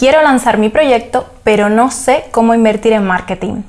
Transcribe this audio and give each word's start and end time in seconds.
Quiero 0.00 0.22
lanzar 0.22 0.56
mi 0.56 0.70
proyecto, 0.70 1.26
pero 1.44 1.68
no 1.68 1.90
sé 1.90 2.24
cómo 2.30 2.54
invertir 2.54 2.94
en 2.94 3.06
marketing. 3.06 3.64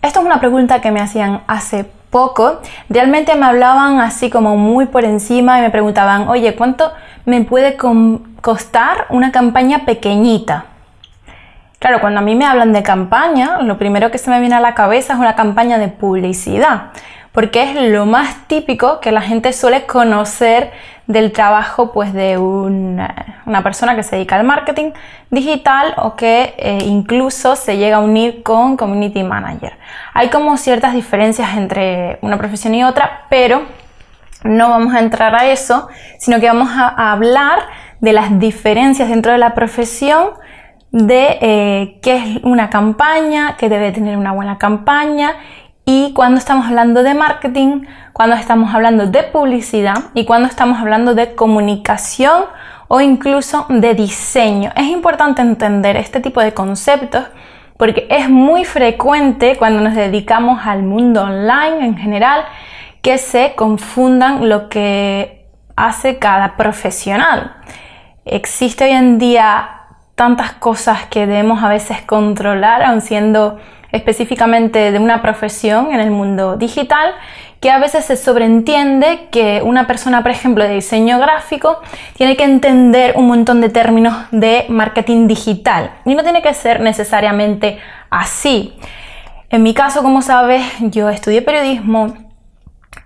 Esto 0.00 0.20
es 0.20 0.24
una 0.24 0.40
pregunta 0.40 0.80
que 0.80 0.90
me 0.90 1.02
hacían 1.02 1.42
hace 1.48 1.84
poco. 2.08 2.62
Realmente 2.88 3.34
me 3.34 3.44
hablaban 3.44 4.00
así 4.00 4.30
como 4.30 4.56
muy 4.56 4.86
por 4.86 5.04
encima 5.04 5.58
y 5.58 5.60
me 5.60 5.68
preguntaban, 5.68 6.28
oye, 6.28 6.54
¿cuánto 6.54 6.94
me 7.26 7.42
puede 7.42 7.76
costar 8.40 9.04
una 9.10 9.32
campaña 9.32 9.84
pequeñita? 9.84 10.64
Claro, 11.78 12.00
cuando 12.00 12.20
a 12.20 12.22
mí 12.22 12.34
me 12.34 12.46
hablan 12.46 12.72
de 12.72 12.82
campaña, 12.82 13.60
lo 13.60 13.76
primero 13.76 14.10
que 14.10 14.16
se 14.16 14.30
me 14.30 14.40
viene 14.40 14.54
a 14.54 14.60
la 14.60 14.74
cabeza 14.74 15.12
es 15.12 15.18
una 15.18 15.36
campaña 15.36 15.76
de 15.76 15.88
publicidad, 15.88 16.84
porque 17.32 17.64
es 17.64 17.90
lo 17.92 18.06
más 18.06 18.46
típico 18.46 18.98
que 19.00 19.12
la 19.12 19.20
gente 19.20 19.52
suele 19.52 19.84
conocer 19.84 20.72
del 21.06 21.32
trabajo 21.32 21.92
pues, 21.92 22.12
de 22.12 22.36
una, 22.38 23.62
persona 23.62 23.94
que 23.94 24.02
se 24.02 24.16
dedica 24.16 24.36
al 24.36 24.44
marketing 24.44 24.92
digital 25.30 25.94
o 25.98 26.16
que 26.16 26.54
eh, 26.58 26.78
incluso 26.84 27.56
se 27.56 27.76
llega 27.76 27.96
a 27.96 28.00
unir 28.00 28.42
con 28.42 28.76
community 28.76 29.22
manager. 29.22 29.72
Hay 30.14 30.28
como 30.30 30.56
ciertas 30.56 30.94
diferencias 30.94 31.56
entre 31.56 32.18
una 32.22 32.38
profesión 32.38 32.74
y 32.74 32.84
otra, 32.84 33.26
pero 33.30 33.62
no 34.44 34.70
vamos 34.70 34.94
a 34.94 35.00
entrar 35.00 35.34
a 35.34 35.46
eso, 35.46 35.88
sino 36.18 36.40
que 36.40 36.46
vamos 36.46 36.70
a, 36.72 37.12
hablar 37.12 37.60
de 38.00 38.12
las 38.12 38.38
diferencias 38.38 39.08
dentro 39.08 39.32
de 39.32 39.38
la 39.38 39.54
profesión 39.54 40.30
de 40.90 41.38
eh, 41.40 41.98
qué 42.02 42.16
es 42.16 42.44
una 42.44 42.70
campaña, 42.70 43.56
qué 43.58 43.68
debe 43.68 43.92
tener 43.92 44.16
una 44.16 44.32
buena 44.32 44.58
campaña 44.58 45.34
y 45.88 46.12
cuando 46.14 46.38
estamos 46.38 46.66
hablando 46.66 47.04
de 47.04 47.14
marketing, 47.14 47.86
cuando 48.12 48.34
estamos 48.34 48.74
hablando 48.74 49.06
de 49.06 49.22
publicidad 49.22 49.96
y 50.14 50.24
cuando 50.24 50.48
estamos 50.48 50.80
hablando 50.80 51.14
de 51.14 51.36
comunicación 51.36 52.44
o 52.88 53.00
incluso 53.00 53.66
de 53.68 53.94
diseño. 53.94 54.72
Es 54.74 54.86
importante 54.86 55.42
entender 55.42 55.96
este 55.96 56.18
tipo 56.18 56.40
de 56.40 56.52
conceptos 56.52 57.24
porque 57.76 58.08
es 58.10 58.28
muy 58.28 58.64
frecuente 58.64 59.56
cuando 59.56 59.80
nos 59.80 59.94
dedicamos 59.94 60.66
al 60.66 60.82
mundo 60.82 61.22
online 61.22 61.86
en 61.86 61.96
general 61.96 62.44
que 63.00 63.16
se 63.18 63.54
confundan 63.54 64.48
lo 64.48 64.68
que 64.68 65.46
hace 65.76 66.18
cada 66.18 66.56
profesional. 66.56 67.58
Existe 68.24 68.84
hoy 68.84 68.90
en 68.90 69.18
día 69.18 69.82
tantas 70.16 70.54
cosas 70.54 71.04
que 71.06 71.28
debemos 71.28 71.62
a 71.62 71.68
veces 71.68 72.02
controlar, 72.02 72.82
aun 72.82 73.02
siendo 73.02 73.60
específicamente 73.92 74.92
de 74.92 74.98
una 74.98 75.22
profesión 75.22 75.92
en 75.92 76.00
el 76.00 76.10
mundo 76.10 76.56
digital, 76.56 77.14
que 77.60 77.70
a 77.70 77.78
veces 77.78 78.04
se 78.04 78.16
sobreentiende 78.16 79.28
que 79.30 79.62
una 79.62 79.86
persona, 79.86 80.22
por 80.22 80.30
ejemplo, 80.30 80.64
de 80.64 80.74
diseño 80.74 81.18
gráfico, 81.18 81.80
tiene 82.14 82.36
que 82.36 82.44
entender 82.44 83.14
un 83.16 83.26
montón 83.26 83.60
de 83.60 83.70
términos 83.70 84.14
de 84.30 84.66
marketing 84.68 85.26
digital. 85.26 85.92
Y 86.04 86.14
no 86.14 86.22
tiene 86.22 86.42
que 86.42 86.52
ser 86.54 86.80
necesariamente 86.80 87.78
así. 88.10 88.74
En 89.48 89.62
mi 89.62 89.74
caso, 89.74 90.02
como 90.02 90.22
sabes, 90.22 90.64
yo 90.80 91.08
estudié 91.08 91.40
periodismo 91.40 92.14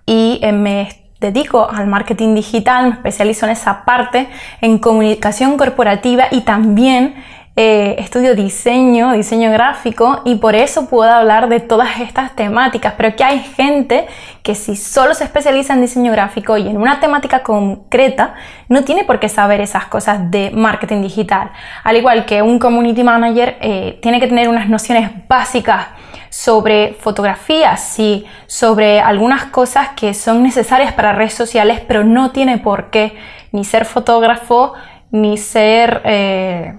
y 0.04 0.40
eh, 0.42 0.52
me 0.52 0.88
dedico 1.20 1.68
al 1.70 1.86
marketing 1.86 2.34
digital, 2.34 2.88
me 2.88 2.94
especializo 2.94 3.46
en 3.46 3.52
esa 3.52 3.84
parte, 3.84 4.28
en 4.60 4.78
comunicación 4.78 5.58
corporativa 5.58 6.24
y 6.30 6.40
también 6.40 7.14
eh, 7.62 7.96
estudio 7.98 8.34
diseño, 8.34 9.12
diseño 9.12 9.52
gráfico 9.52 10.22
y 10.24 10.36
por 10.36 10.54
eso 10.54 10.88
puedo 10.88 11.12
hablar 11.12 11.50
de 11.50 11.60
todas 11.60 12.00
estas 12.00 12.34
temáticas, 12.34 12.94
pero 12.96 13.14
que 13.14 13.22
hay 13.22 13.40
gente 13.40 14.06
que 14.42 14.54
si 14.54 14.76
solo 14.76 15.12
se 15.12 15.24
especializa 15.24 15.74
en 15.74 15.82
diseño 15.82 16.10
gráfico 16.10 16.56
y 16.56 16.66
en 16.66 16.78
una 16.78 17.00
temática 17.00 17.42
concreta, 17.42 18.32
no 18.70 18.82
tiene 18.84 19.04
por 19.04 19.20
qué 19.20 19.28
saber 19.28 19.60
esas 19.60 19.84
cosas 19.84 20.30
de 20.30 20.50
marketing 20.52 21.02
digital. 21.02 21.50
Al 21.84 21.98
igual 21.98 22.24
que 22.24 22.40
un 22.40 22.58
community 22.58 23.04
manager 23.04 23.58
eh, 23.60 23.98
tiene 24.00 24.20
que 24.20 24.28
tener 24.28 24.48
unas 24.48 24.70
nociones 24.70 25.10
básicas 25.28 25.88
sobre 26.30 26.94
fotografía, 26.94 27.76
sí, 27.76 28.24
sobre 28.46 29.00
algunas 29.00 29.44
cosas 29.44 29.90
que 29.90 30.14
son 30.14 30.42
necesarias 30.42 30.94
para 30.94 31.12
redes 31.12 31.34
sociales, 31.34 31.82
pero 31.86 32.04
no 32.04 32.30
tiene 32.30 32.56
por 32.56 32.88
qué 32.88 33.18
ni 33.52 33.64
ser 33.64 33.84
fotógrafo, 33.84 34.72
ni 35.10 35.36
ser... 35.36 36.00
Eh, 36.06 36.74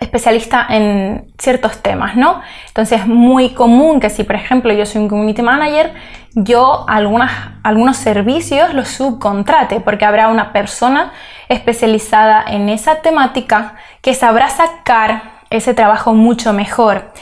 especialista 0.00 0.66
en 0.68 1.32
ciertos 1.38 1.82
temas, 1.82 2.16
¿no? 2.16 2.40
Entonces 2.68 3.00
es 3.00 3.06
muy 3.06 3.50
común 3.50 4.00
que 4.00 4.10
si, 4.10 4.24
por 4.24 4.36
ejemplo, 4.36 4.72
yo 4.72 4.84
soy 4.86 5.02
un 5.02 5.08
community 5.08 5.42
manager, 5.42 5.94
yo 6.34 6.84
algunos 6.88 7.96
servicios 7.96 8.74
los 8.74 8.88
subcontrate 8.88 9.80
porque 9.80 10.04
habrá 10.04 10.28
una 10.28 10.52
persona 10.52 11.12
especializada 11.48 12.44
en 12.46 12.68
esa 12.68 12.96
temática 12.96 13.76
que 14.02 14.12
sabrá 14.12 14.50
sacar 14.50 15.36
ese 15.48 15.72
trabajo 15.72 16.12
mucho 16.12 16.52
mejor. 16.52 17.12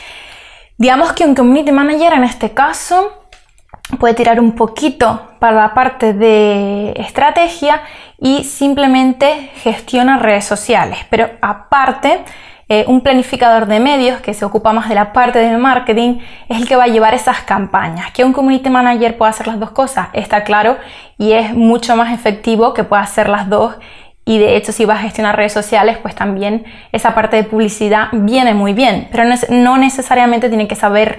Digamos 0.78 1.12
que 1.12 1.24
un 1.24 1.36
community 1.36 1.70
manager 1.70 2.14
en 2.14 2.24
este 2.24 2.50
caso 2.50 3.24
puede 4.00 4.14
tirar 4.14 4.40
un 4.40 4.52
poquito 4.52 5.28
para 5.38 5.56
la 5.56 5.74
parte 5.74 6.12
de 6.12 6.92
estrategia 6.96 7.82
y 8.18 8.44
simplemente 8.44 9.50
gestiona 9.56 10.18
redes 10.18 10.44
sociales, 10.44 10.98
pero 11.10 11.30
aparte 11.40 12.20
eh, 12.66 12.84
un 12.88 13.02
planificador 13.02 13.66
de 13.66 13.78
medios 13.78 14.20
que 14.22 14.32
se 14.32 14.44
ocupa 14.44 14.72
más 14.72 14.88
de 14.88 14.94
la 14.94 15.12
parte 15.12 15.38
del 15.38 15.58
marketing 15.58 16.20
es 16.48 16.56
el 16.56 16.66
que 16.66 16.76
va 16.76 16.84
a 16.84 16.88
llevar 16.88 17.12
esas 17.12 17.40
campañas. 17.40 18.10
Que 18.12 18.24
un 18.24 18.32
community 18.32 18.70
manager 18.70 19.18
pueda 19.18 19.30
hacer 19.30 19.46
las 19.46 19.60
dos 19.60 19.70
cosas, 19.70 20.08
está 20.14 20.44
claro, 20.44 20.78
y 21.18 21.32
es 21.32 21.52
mucho 21.52 21.94
más 21.94 22.12
efectivo 22.14 22.72
que 22.72 22.84
pueda 22.84 23.02
hacer 23.02 23.28
las 23.28 23.50
dos. 23.50 23.74
Y 24.24 24.38
de 24.38 24.56
hecho, 24.56 24.72
si 24.72 24.86
vas 24.86 25.00
a 25.00 25.02
gestionar 25.02 25.36
redes 25.36 25.52
sociales, 25.52 25.98
pues 25.98 26.14
también 26.14 26.64
esa 26.92 27.14
parte 27.14 27.36
de 27.36 27.44
publicidad 27.44 28.08
viene 28.12 28.54
muy 28.54 28.72
bien, 28.72 29.08
pero 29.12 29.24
no 29.50 29.76
necesariamente 29.76 30.48
tiene 30.48 30.66
que 30.66 30.76
saber 30.76 31.18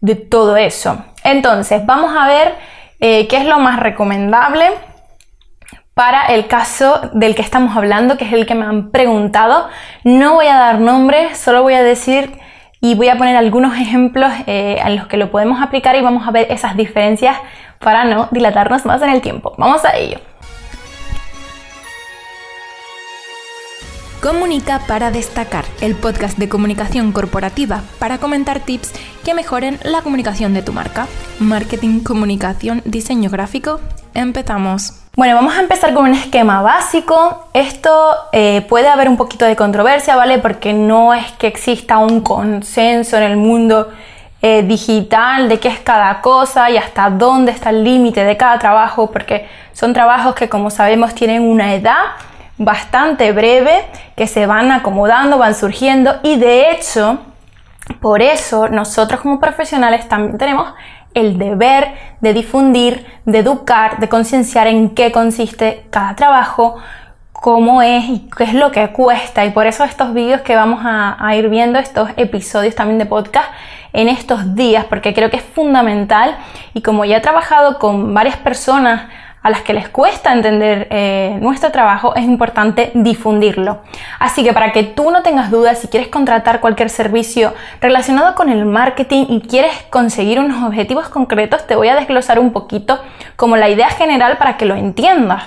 de 0.00 0.14
todo 0.14 0.56
eso. 0.56 1.04
Entonces, 1.22 1.84
vamos 1.84 2.16
a 2.16 2.26
ver 2.26 2.54
eh, 3.00 3.28
qué 3.28 3.36
es 3.36 3.44
lo 3.44 3.58
más 3.58 3.78
recomendable 3.78 4.70
para 5.98 6.26
el 6.26 6.46
caso 6.46 7.00
del 7.12 7.34
que 7.34 7.42
estamos 7.42 7.76
hablando, 7.76 8.16
que 8.16 8.24
es 8.24 8.32
el 8.32 8.46
que 8.46 8.54
me 8.54 8.64
han 8.64 8.92
preguntado. 8.92 9.68
No 10.04 10.34
voy 10.34 10.46
a 10.46 10.54
dar 10.54 10.78
nombres, 10.78 11.36
solo 11.36 11.64
voy 11.64 11.74
a 11.74 11.82
decir 11.82 12.38
y 12.80 12.94
voy 12.94 13.08
a 13.08 13.18
poner 13.18 13.34
algunos 13.34 13.76
ejemplos 13.76 14.32
eh, 14.46 14.80
en 14.80 14.94
los 14.94 15.08
que 15.08 15.16
lo 15.16 15.32
podemos 15.32 15.60
aplicar 15.60 15.96
y 15.96 16.00
vamos 16.00 16.24
a 16.24 16.30
ver 16.30 16.46
esas 16.52 16.76
diferencias 16.76 17.36
para 17.80 18.04
no 18.04 18.28
dilatarnos 18.30 18.86
más 18.86 19.02
en 19.02 19.08
el 19.08 19.20
tiempo. 19.20 19.54
Vamos 19.58 19.84
a 19.84 19.96
ello. 19.96 20.20
Comunica 24.22 24.78
para 24.86 25.10
destacar, 25.10 25.64
el 25.80 25.96
podcast 25.96 26.38
de 26.38 26.48
comunicación 26.48 27.10
corporativa 27.10 27.82
para 27.98 28.18
comentar 28.18 28.60
tips 28.60 28.92
que 29.24 29.34
mejoren 29.34 29.80
la 29.82 30.02
comunicación 30.02 30.54
de 30.54 30.62
tu 30.62 30.72
marca. 30.72 31.08
Marketing, 31.40 32.04
comunicación, 32.04 32.82
diseño 32.84 33.30
gráfico. 33.30 33.80
Empezamos. 34.14 35.07
Bueno, 35.18 35.34
vamos 35.34 35.56
a 35.56 35.60
empezar 35.62 35.94
con 35.94 36.04
un 36.04 36.14
esquema 36.14 36.62
básico. 36.62 37.48
Esto 37.52 38.14
eh, 38.30 38.64
puede 38.68 38.86
haber 38.86 39.08
un 39.08 39.16
poquito 39.16 39.46
de 39.46 39.56
controversia, 39.56 40.14
¿vale? 40.14 40.38
Porque 40.38 40.72
no 40.72 41.12
es 41.12 41.32
que 41.32 41.48
exista 41.48 41.98
un 41.98 42.20
consenso 42.20 43.16
en 43.16 43.24
el 43.24 43.36
mundo 43.36 43.90
eh, 44.42 44.62
digital 44.62 45.48
de 45.48 45.58
qué 45.58 45.66
es 45.66 45.80
cada 45.80 46.20
cosa 46.20 46.70
y 46.70 46.76
hasta 46.76 47.10
dónde 47.10 47.50
está 47.50 47.70
el 47.70 47.82
límite 47.82 48.22
de 48.22 48.36
cada 48.36 48.60
trabajo, 48.60 49.10
porque 49.10 49.48
son 49.72 49.92
trabajos 49.92 50.36
que 50.36 50.48
como 50.48 50.70
sabemos 50.70 51.16
tienen 51.16 51.42
una 51.42 51.74
edad 51.74 52.12
bastante 52.56 53.32
breve, 53.32 53.86
que 54.16 54.28
se 54.28 54.46
van 54.46 54.70
acomodando, 54.70 55.36
van 55.36 55.56
surgiendo 55.56 56.14
y 56.22 56.36
de 56.36 56.70
hecho, 56.70 57.18
por 58.00 58.22
eso 58.22 58.68
nosotros 58.68 59.20
como 59.22 59.40
profesionales 59.40 60.08
también 60.08 60.38
tenemos 60.38 60.72
el 61.14 61.38
deber 61.38 61.94
de 62.20 62.32
difundir, 62.32 63.06
de 63.24 63.38
educar, 63.38 63.98
de 63.98 64.08
concienciar 64.08 64.66
en 64.66 64.90
qué 64.90 65.12
consiste 65.12 65.86
cada 65.90 66.14
trabajo, 66.14 66.76
cómo 67.32 67.82
es 67.82 68.04
y 68.08 68.28
qué 68.36 68.44
es 68.44 68.54
lo 68.54 68.72
que 68.72 68.88
cuesta. 68.92 69.44
Y 69.44 69.50
por 69.50 69.66
eso 69.66 69.84
estos 69.84 70.12
vídeos 70.12 70.40
que 70.42 70.56
vamos 70.56 70.80
a, 70.84 71.16
a, 71.24 71.36
ir 71.36 71.48
viendo, 71.48 71.78
estos 71.78 72.10
episodios 72.16 72.74
también 72.74 72.98
de 72.98 73.06
podcast 73.06 73.48
en 73.92 74.08
estos 74.08 74.54
días, 74.54 74.84
porque 74.84 75.14
creo 75.14 75.30
que 75.30 75.38
es 75.38 75.42
fundamental. 75.42 76.36
Y 76.74 76.82
como 76.82 77.04
ya 77.04 77.18
he 77.18 77.20
trabajado 77.20 77.78
con 77.78 78.12
varias 78.12 78.36
personas 78.36 79.08
a 79.42 79.50
las 79.50 79.62
que 79.62 79.72
les 79.72 79.88
cuesta 79.88 80.32
entender 80.32 80.88
eh, 80.90 81.38
nuestro 81.40 81.70
trabajo, 81.70 82.14
es 82.14 82.24
importante 82.24 82.90
difundirlo. 82.94 83.82
Así 84.18 84.42
que 84.44 84.52
para 84.52 84.72
que 84.72 84.82
tú 84.82 85.10
no 85.10 85.22
tengas 85.22 85.50
dudas, 85.50 85.78
si 85.78 85.88
quieres 85.88 86.08
contratar 86.08 86.60
cualquier 86.60 86.90
servicio 86.90 87.54
relacionado 87.80 88.34
con 88.34 88.48
el 88.48 88.64
marketing 88.64 89.26
y 89.28 89.40
quieres 89.40 89.72
conseguir 89.90 90.40
unos 90.40 90.62
objetivos 90.62 91.08
concretos, 91.08 91.66
te 91.66 91.76
voy 91.76 91.88
a 91.88 91.96
desglosar 91.96 92.38
un 92.38 92.52
poquito 92.52 93.00
como 93.36 93.56
la 93.56 93.68
idea 93.68 93.88
general 93.90 94.38
para 94.38 94.56
que 94.56 94.64
lo 94.64 94.74
entiendas. 94.74 95.44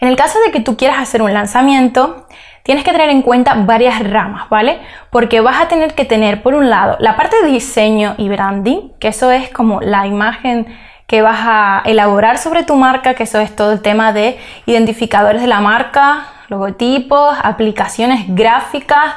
En 0.00 0.08
el 0.08 0.16
caso 0.16 0.38
de 0.44 0.52
que 0.52 0.60
tú 0.60 0.76
quieras 0.76 0.98
hacer 0.98 1.22
un 1.22 1.32
lanzamiento, 1.34 2.26
tienes 2.62 2.84
que 2.84 2.92
tener 2.92 3.08
en 3.08 3.22
cuenta 3.22 3.54
varias 3.54 3.98
ramas, 4.08 4.48
¿vale? 4.48 4.78
Porque 5.10 5.40
vas 5.40 5.60
a 5.60 5.68
tener 5.68 5.94
que 5.94 6.04
tener, 6.04 6.42
por 6.42 6.54
un 6.54 6.70
lado, 6.70 6.96
la 7.00 7.16
parte 7.16 7.36
de 7.42 7.50
diseño 7.50 8.14
y 8.18 8.28
branding, 8.28 8.90
que 9.00 9.08
eso 9.08 9.30
es 9.30 9.50
como 9.50 9.80
la 9.80 10.06
imagen 10.06 10.66
que 11.08 11.22
vas 11.22 11.40
a 11.40 11.82
elaborar 11.86 12.36
sobre 12.36 12.64
tu 12.64 12.76
marca, 12.76 13.14
que 13.14 13.22
eso 13.22 13.40
es 13.40 13.56
todo 13.56 13.72
el 13.72 13.80
tema 13.80 14.12
de 14.12 14.38
identificadores 14.66 15.40
de 15.40 15.48
la 15.48 15.60
marca, 15.60 16.26
logotipos, 16.48 17.34
aplicaciones 17.42 18.26
gráficas. 18.28 19.14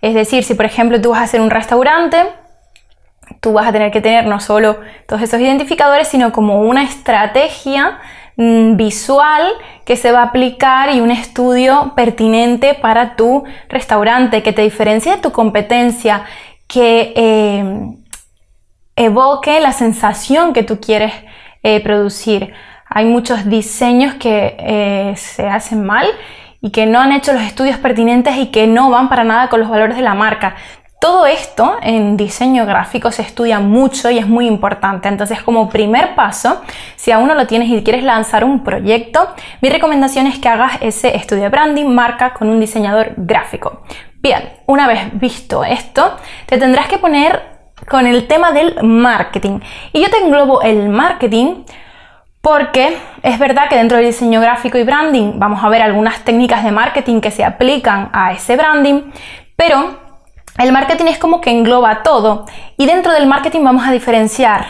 Es 0.00 0.14
decir, 0.14 0.44
si 0.44 0.54
por 0.54 0.66
ejemplo 0.66 1.00
tú 1.00 1.10
vas 1.10 1.18
a 1.18 1.24
hacer 1.24 1.40
un 1.40 1.50
restaurante, 1.50 2.28
tú 3.40 3.52
vas 3.54 3.66
a 3.66 3.72
tener 3.72 3.90
que 3.90 4.00
tener 4.00 4.24
no 4.26 4.38
solo 4.38 4.78
todos 5.08 5.20
esos 5.20 5.40
identificadores, 5.40 6.06
sino 6.06 6.30
como 6.30 6.60
una 6.60 6.84
estrategia 6.84 7.98
mm, 8.36 8.76
visual 8.76 9.42
que 9.84 9.96
se 9.96 10.12
va 10.12 10.20
a 10.20 10.26
aplicar 10.26 10.94
y 10.94 11.00
un 11.00 11.10
estudio 11.10 11.92
pertinente 11.96 12.74
para 12.74 13.16
tu 13.16 13.42
restaurante, 13.68 14.44
que 14.44 14.52
te 14.52 14.62
diferencie 14.62 15.16
de 15.16 15.18
tu 15.20 15.32
competencia, 15.32 16.22
que 16.68 17.12
eh, 17.16 17.96
evoque 18.96 19.60
la 19.60 19.72
sensación 19.72 20.52
que 20.52 20.62
tú 20.62 20.80
quieres 20.80 21.12
eh, 21.62 21.80
producir. 21.80 22.52
Hay 22.88 23.06
muchos 23.06 23.48
diseños 23.48 24.14
que 24.14 24.56
eh, 24.58 25.14
se 25.16 25.48
hacen 25.48 25.84
mal 25.84 26.06
y 26.60 26.70
que 26.70 26.86
no 26.86 27.00
han 27.00 27.12
hecho 27.12 27.32
los 27.32 27.42
estudios 27.42 27.78
pertinentes 27.78 28.36
y 28.36 28.46
que 28.46 28.66
no 28.66 28.90
van 28.90 29.08
para 29.08 29.24
nada 29.24 29.48
con 29.48 29.60
los 29.60 29.68
valores 29.68 29.96
de 29.96 30.02
la 30.02 30.14
marca. 30.14 30.54
Todo 31.00 31.26
esto 31.26 31.78
en 31.82 32.16
diseño 32.16 32.64
gráfico 32.64 33.10
se 33.10 33.22
estudia 33.22 33.58
mucho 33.58 34.08
y 34.08 34.18
es 34.18 34.28
muy 34.28 34.46
importante. 34.46 35.08
Entonces, 35.08 35.42
como 35.42 35.68
primer 35.68 36.14
paso, 36.14 36.62
si 36.94 37.10
aún 37.10 37.26
no 37.26 37.34
lo 37.34 37.48
tienes 37.48 37.68
y 37.68 37.82
quieres 37.82 38.04
lanzar 38.04 38.44
un 38.44 38.62
proyecto, 38.62 39.34
mi 39.60 39.68
recomendación 39.68 40.28
es 40.28 40.38
que 40.38 40.48
hagas 40.48 40.78
ese 40.80 41.16
estudio 41.16 41.42
de 41.42 41.48
branding 41.48 41.86
marca 41.86 42.34
con 42.34 42.48
un 42.48 42.60
diseñador 42.60 43.14
gráfico. 43.16 43.82
Bien, 44.20 44.52
una 44.66 44.86
vez 44.86 45.00
visto 45.14 45.64
esto, 45.64 46.16
te 46.46 46.56
tendrás 46.56 46.86
que 46.86 46.98
poner 46.98 47.51
con 47.88 48.06
el 48.06 48.26
tema 48.26 48.52
del 48.52 48.82
marketing. 48.82 49.60
Y 49.92 50.00
yo 50.00 50.10
te 50.10 50.18
englobo 50.18 50.62
el 50.62 50.88
marketing 50.88 51.64
porque 52.40 52.96
es 53.22 53.38
verdad 53.38 53.68
que 53.68 53.76
dentro 53.76 53.96
del 53.96 54.06
diseño 54.06 54.40
gráfico 54.40 54.76
y 54.76 54.82
branding 54.82 55.38
vamos 55.38 55.62
a 55.62 55.68
ver 55.68 55.80
algunas 55.80 56.24
técnicas 56.24 56.64
de 56.64 56.72
marketing 56.72 57.20
que 57.20 57.30
se 57.30 57.44
aplican 57.44 58.10
a 58.12 58.32
ese 58.32 58.56
branding, 58.56 59.12
pero 59.56 60.00
el 60.58 60.72
marketing 60.72 61.06
es 61.06 61.18
como 61.18 61.40
que 61.40 61.50
engloba 61.50 62.02
todo 62.02 62.46
y 62.76 62.86
dentro 62.86 63.12
del 63.12 63.26
marketing 63.26 63.62
vamos 63.62 63.86
a 63.86 63.92
diferenciar 63.92 64.66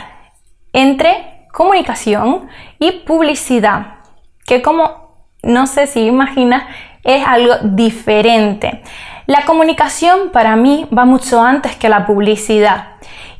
entre 0.74 1.46
comunicación 1.52 2.48
y 2.78 2.92
publicidad, 2.92 3.98
que 4.46 4.62
como 4.62 5.26
no 5.42 5.66
sé 5.66 5.86
si 5.86 6.00
imaginas 6.06 6.64
es 7.04 7.26
algo 7.26 7.54
diferente. 7.62 8.82
La 9.26 9.44
comunicación 9.44 10.30
para 10.30 10.56
mí 10.56 10.86
va 10.96 11.04
mucho 11.04 11.42
antes 11.42 11.76
que 11.76 11.88
la 11.88 12.06
publicidad. 12.06 12.91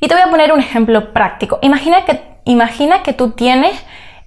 Y 0.03 0.09
te 0.09 0.15
voy 0.15 0.25
a 0.25 0.31
poner 0.31 0.53
un 0.53 0.59
ejemplo 0.59 1.13
práctico. 1.13 1.61
Imagina 1.63 2.05
que, 2.05 2.21
imagina 2.45 3.05
que 3.05 3.13
tú 3.13 3.31
tienes, 3.31 3.81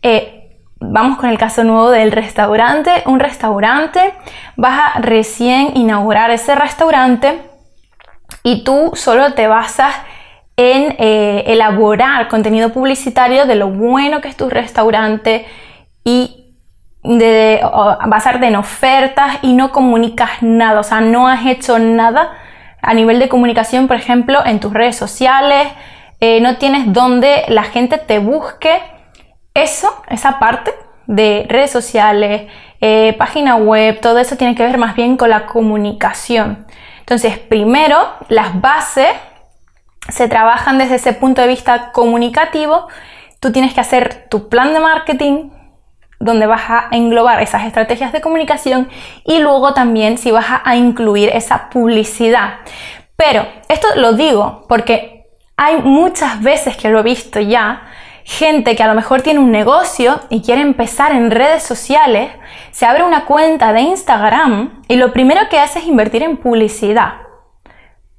eh, 0.03 0.57
vamos 0.79 1.17
con 1.17 1.29
el 1.29 1.37
caso 1.37 1.65
nuevo 1.65 1.91
del 1.91 2.13
restaurante, 2.13 3.03
un 3.05 3.19
restaurante, 3.19 4.13
vas 4.55 4.95
a 4.95 4.99
recién 5.01 5.75
inaugurar 5.75 6.31
ese 6.31 6.55
restaurante 6.55 7.41
y 8.41 8.63
tú 8.63 8.91
solo 8.93 9.33
te 9.33 9.47
basas 9.47 9.93
en 10.55 10.95
eh, 10.97 11.43
elaborar 11.47 12.29
contenido 12.29 12.71
publicitario 12.71 13.45
de 13.45 13.55
lo 13.55 13.67
bueno 13.67 14.21
que 14.21 14.29
es 14.29 14.37
tu 14.37 14.49
restaurante 14.49 15.45
y 16.05 16.53
basarte 17.03 18.47
en 18.47 18.55
ofertas 18.55 19.39
y 19.41 19.51
no 19.51 19.73
comunicas 19.73 20.41
nada, 20.41 20.79
o 20.79 20.83
sea, 20.83 21.01
no 21.01 21.27
has 21.27 21.45
hecho 21.45 21.79
nada 21.79 22.31
a 22.85 22.93
nivel 22.93 23.19
de 23.19 23.27
comunicación, 23.27 23.87
por 23.87 23.97
ejemplo, 23.97 24.45
en 24.45 24.59
tus 24.59 24.73
redes 24.73 24.95
sociales, 24.95 25.67
eh, 26.19 26.39
no 26.39 26.57
tienes 26.57 26.93
donde 26.93 27.45
la 27.47 27.63
gente 27.63 27.97
te 27.97 28.19
busque. 28.19 28.81
Eso, 29.53 29.93
esa 30.09 30.39
parte 30.39 30.73
de 31.07 31.45
redes 31.49 31.71
sociales, 31.71 32.49
eh, 32.81 33.15
página 33.17 33.55
web, 33.55 33.99
todo 34.01 34.19
eso 34.19 34.37
tiene 34.37 34.55
que 34.55 34.63
ver 34.63 34.77
más 34.77 34.95
bien 34.95 35.17
con 35.17 35.29
la 35.29 35.45
comunicación. 35.47 36.67
Entonces, 36.99 37.37
primero, 37.37 37.97
las 38.29 38.59
bases 38.61 39.09
se 40.09 40.27
trabajan 40.27 40.77
desde 40.77 40.95
ese 40.95 41.13
punto 41.13 41.41
de 41.41 41.47
vista 41.47 41.91
comunicativo. 41.91 42.87
Tú 43.39 43.51
tienes 43.51 43.73
que 43.73 43.81
hacer 43.81 44.27
tu 44.29 44.49
plan 44.49 44.73
de 44.73 44.79
marketing, 44.79 45.49
donde 46.25 46.47
vas 46.47 46.69
a 46.69 46.87
englobar 46.91 47.41
esas 47.41 47.65
estrategias 47.65 48.11
de 48.11 48.19
comunicación 48.19 48.89
y 49.23 49.39
luego 49.39 49.73
también 49.73 50.17
si 50.17 50.31
vas 50.31 50.47
a 50.63 50.75
incluir 50.75 51.29
esa 51.29 51.69
publicidad. 51.69 52.55
Pero 53.15 53.47
esto 53.69 53.87
lo 53.95 54.13
digo 54.13 54.65
porque 54.67 55.27
hay 55.55 55.77
muchas 55.77 56.41
veces 56.41 56.75
que 56.75 56.89
lo 56.89 56.99
he 56.99 57.03
visto 57.03 57.39
ya, 57.39 57.83
gente 58.23 58.75
que 58.75 58.83
a 58.83 58.87
lo 58.87 58.95
mejor 58.95 59.21
tiene 59.21 59.39
un 59.39 59.51
negocio 59.51 60.19
y 60.29 60.41
quiere 60.41 60.61
empezar 60.61 61.11
en 61.11 61.29
redes 61.29 61.63
sociales, 61.63 62.31
se 62.71 62.85
abre 62.85 63.03
una 63.03 63.25
cuenta 63.25 63.71
de 63.71 63.81
Instagram 63.81 64.81
y 64.87 64.95
lo 64.95 65.13
primero 65.13 65.41
que 65.49 65.59
hace 65.59 65.79
es 65.79 65.85
invertir 65.85 66.23
en 66.23 66.37
publicidad. 66.37 67.13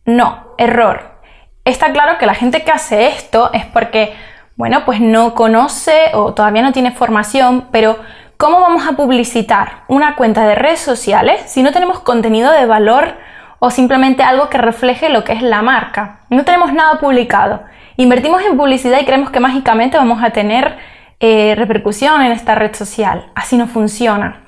No, 0.04 0.54
error. 0.56 1.20
Está 1.64 1.90
claro 1.92 2.16
que 2.18 2.26
la 2.26 2.34
gente 2.34 2.62
que 2.62 2.70
hace 2.70 3.08
esto 3.08 3.50
es 3.52 3.66
porque, 3.66 4.14
bueno, 4.56 4.84
pues 4.86 5.00
no 5.00 5.34
conoce 5.34 6.10
o 6.14 6.32
todavía 6.32 6.62
no 6.62 6.72
tiene 6.72 6.90
formación, 6.90 7.68
pero 7.70 7.98
¿cómo 8.38 8.60
vamos 8.60 8.86
a 8.86 8.92
publicitar 8.92 9.82
una 9.86 10.16
cuenta 10.16 10.46
de 10.46 10.54
redes 10.54 10.80
sociales 10.80 11.42
si 11.46 11.62
no 11.62 11.72
tenemos 11.72 12.00
contenido 12.00 12.50
de 12.52 12.64
valor 12.64 13.16
o 13.58 13.70
simplemente 13.70 14.22
algo 14.22 14.48
que 14.48 14.58
refleje 14.58 15.10
lo 15.10 15.24
que 15.24 15.34
es 15.34 15.42
la 15.42 15.60
marca? 15.60 16.20
No 16.30 16.44
tenemos 16.44 16.72
nada 16.72 16.98
publicado. 16.98 17.64
Invertimos 17.96 18.42
en 18.42 18.56
publicidad 18.56 18.98
y 19.00 19.04
creemos 19.04 19.30
que 19.30 19.40
mágicamente 19.40 19.98
vamos 19.98 20.22
a 20.22 20.30
tener 20.30 20.78
eh, 21.20 21.54
repercusión 21.56 22.22
en 22.22 22.32
esta 22.32 22.54
red 22.54 22.74
social. 22.74 23.30
Así 23.34 23.58
no 23.58 23.66
funciona. 23.66 24.42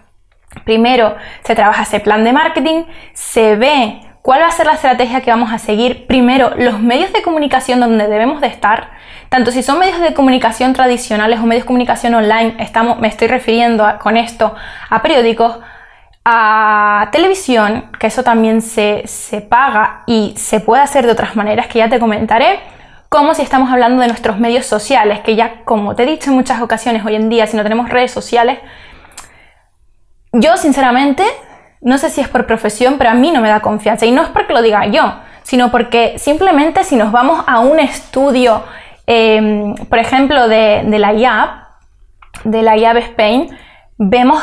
Primero 0.64 1.16
se 1.44 1.54
trabaja 1.54 1.82
ese 1.82 2.00
plan 2.00 2.24
de 2.24 2.32
marketing, 2.32 2.84
se 3.12 3.56
ve 3.56 4.00
cuál 4.28 4.42
va 4.42 4.48
a 4.48 4.50
ser 4.50 4.66
la 4.66 4.74
estrategia 4.74 5.22
que 5.22 5.30
vamos 5.30 5.50
a 5.54 5.58
seguir. 5.58 6.06
Primero, 6.06 6.50
los 6.58 6.80
medios 6.80 7.14
de 7.14 7.22
comunicación 7.22 7.80
donde 7.80 8.08
debemos 8.08 8.42
de 8.42 8.48
estar. 8.48 8.90
Tanto 9.30 9.50
si 9.50 9.62
son 9.62 9.78
medios 9.78 10.00
de 10.00 10.12
comunicación 10.12 10.74
tradicionales 10.74 11.40
o 11.40 11.46
medios 11.46 11.64
de 11.64 11.66
comunicación 11.66 12.14
online, 12.14 12.54
estamos, 12.58 13.00
me 13.00 13.08
estoy 13.08 13.28
refiriendo 13.28 13.86
con 14.02 14.18
esto 14.18 14.54
a 14.90 15.00
periódicos, 15.00 15.56
a 16.26 17.08
televisión, 17.10 17.90
que 17.98 18.08
eso 18.08 18.22
también 18.22 18.60
se, 18.60 19.04
se 19.06 19.40
paga 19.40 20.02
y 20.06 20.34
se 20.36 20.60
puede 20.60 20.82
hacer 20.82 21.06
de 21.06 21.12
otras 21.12 21.34
maneras 21.34 21.66
que 21.66 21.78
ya 21.78 21.88
te 21.88 21.98
comentaré 21.98 22.60
como 23.08 23.32
si 23.32 23.40
estamos 23.40 23.72
hablando 23.72 24.02
de 24.02 24.08
nuestros 24.08 24.38
medios 24.38 24.66
sociales, 24.66 25.20
que 25.20 25.36
ya 25.36 25.64
como 25.64 25.94
te 25.94 26.02
he 26.02 26.06
dicho 26.06 26.28
en 26.28 26.36
muchas 26.36 26.60
ocasiones 26.60 27.02
hoy 27.06 27.14
en 27.14 27.30
día, 27.30 27.46
si 27.46 27.56
no 27.56 27.62
tenemos 27.62 27.88
redes 27.88 28.10
sociales, 28.10 28.58
yo 30.32 30.58
sinceramente, 30.58 31.24
no 31.80 31.98
sé 31.98 32.10
si 32.10 32.20
es 32.20 32.28
por 32.28 32.46
profesión, 32.46 32.96
pero 32.98 33.10
a 33.10 33.14
mí 33.14 33.30
no 33.30 33.40
me 33.40 33.48
da 33.48 33.60
confianza. 33.60 34.06
Y 34.06 34.10
no 34.10 34.22
es 34.22 34.28
porque 34.28 34.52
lo 34.52 34.62
diga 34.62 34.86
yo, 34.86 35.14
sino 35.42 35.70
porque 35.70 36.18
simplemente 36.18 36.84
si 36.84 36.96
nos 36.96 37.12
vamos 37.12 37.44
a 37.46 37.60
un 37.60 37.78
estudio, 37.78 38.62
em, 39.06 39.74
por 39.74 39.98
ejemplo, 39.98 40.48
de, 40.48 40.82
de 40.84 40.98
la 40.98 41.12
IAB, 41.12 41.48
de 42.44 42.62
la 42.62 42.76
IAB 42.76 42.96
Spain, 42.98 43.56
vemos 43.96 44.42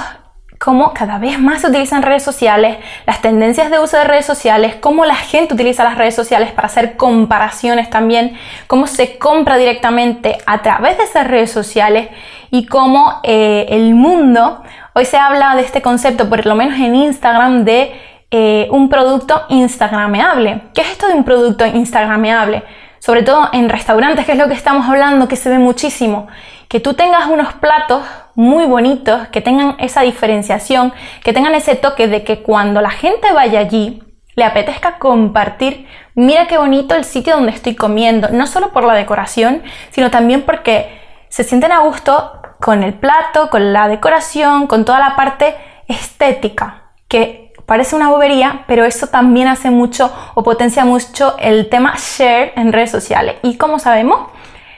cómo 0.59 0.93
cada 0.93 1.17
vez 1.17 1.39
más 1.39 1.61
se 1.61 1.67
utilizan 1.67 2.01
redes 2.01 2.23
sociales, 2.23 2.77
las 3.05 3.21
tendencias 3.21 3.69
de 3.69 3.79
uso 3.79 3.97
de 3.97 4.03
redes 4.03 4.25
sociales, 4.25 4.75
cómo 4.75 5.05
la 5.05 5.15
gente 5.15 5.53
utiliza 5.53 5.83
las 5.83 5.97
redes 5.97 6.15
sociales 6.15 6.51
para 6.51 6.67
hacer 6.67 6.97
comparaciones 6.97 7.89
también, 7.89 8.37
cómo 8.67 8.87
se 8.87 9.17
compra 9.17 9.57
directamente 9.57 10.37
a 10.45 10.61
través 10.61 10.97
de 10.97 11.03
esas 11.03 11.27
redes 11.27 11.51
sociales 11.51 12.09
y 12.51 12.65
cómo 12.65 13.19
eh, 13.23 13.65
el 13.69 13.95
mundo, 13.95 14.63
hoy 14.93 15.05
se 15.05 15.17
habla 15.17 15.55
de 15.55 15.61
este 15.61 15.81
concepto, 15.81 16.29
por 16.29 16.45
lo 16.45 16.55
menos 16.55 16.79
en 16.79 16.95
Instagram, 16.95 17.65
de 17.65 17.93
eh, 18.31 18.67
un 18.71 18.89
producto 18.89 19.43
instagrameable. 19.49 20.61
¿Qué 20.73 20.81
es 20.81 20.91
esto 20.91 21.07
de 21.07 21.13
un 21.13 21.23
producto 21.23 21.65
instagrameable? 21.65 22.63
Sobre 22.99 23.23
todo 23.23 23.49
en 23.53 23.69
restaurantes, 23.69 24.25
que 24.25 24.31
es 24.31 24.37
lo 24.37 24.47
que 24.47 24.55
estamos 24.55 24.87
hablando, 24.89 25.27
que 25.27 25.35
se 25.35 25.49
ve 25.49 25.59
muchísimo 25.59 26.27
que 26.75 26.81
tú 26.81 26.93
tengas 26.93 27.27
unos 27.27 27.53
platos 27.53 28.03
muy 28.33 28.65
bonitos, 28.65 29.29
que 29.29 29.39
tengan 29.39 29.77
esa 29.79 30.01
diferenciación, 30.01 30.91
que 31.23 31.31
tengan 31.31 31.55
ese 31.55 31.75
toque 31.75 32.09
de 32.09 32.25
que 32.25 32.43
cuando 32.43 32.81
la 32.81 32.89
gente 32.89 33.31
vaya 33.31 33.61
allí, 33.61 34.03
le 34.35 34.43
apetezca 34.43 34.99
compartir, 34.99 35.87
mira 36.15 36.47
qué 36.47 36.57
bonito 36.57 36.93
el 36.93 37.05
sitio 37.05 37.35
donde 37.37 37.53
estoy 37.53 37.75
comiendo, 37.75 38.27
no 38.27 38.45
solo 38.45 38.73
por 38.73 38.83
la 38.83 38.93
decoración, 38.93 39.63
sino 39.91 40.11
también 40.11 40.41
porque 40.41 40.99
se 41.29 41.45
sienten 41.45 41.71
a 41.71 41.79
gusto 41.79 42.41
con 42.59 42.83
el 42.83 42.93
plato, 42.93 43.49
con 43.49 43.71
la 43.71 43.87
decoración, 43.87 44.67
con 44.67 44.83
toda 44.83 44.99
la 44.99 45.15
parte 45.15 45.55
estética, 45.87 46.91
que 47.07 47.53
parece 47.65 47.95
una 47.95 48.09
bobería, 48.09 48.65
pero 48.67 48.83
eso 48.83 49.07
también 49.07 49.47
hace 49.47 49.69
mucho 49.71 50.13
o 50.33 50.43
potencia 50.43 50.83
mucho 50.83 51.37
el 51.39 51.69
tema 51.69 51.93
share 51.97 52.51
en 52.57 52.73
redes 52.73 52.91
sociales. 52.91 53.35
Y 53.43 53.55
como 53.55 53.79
sabemos, 53.79 54.34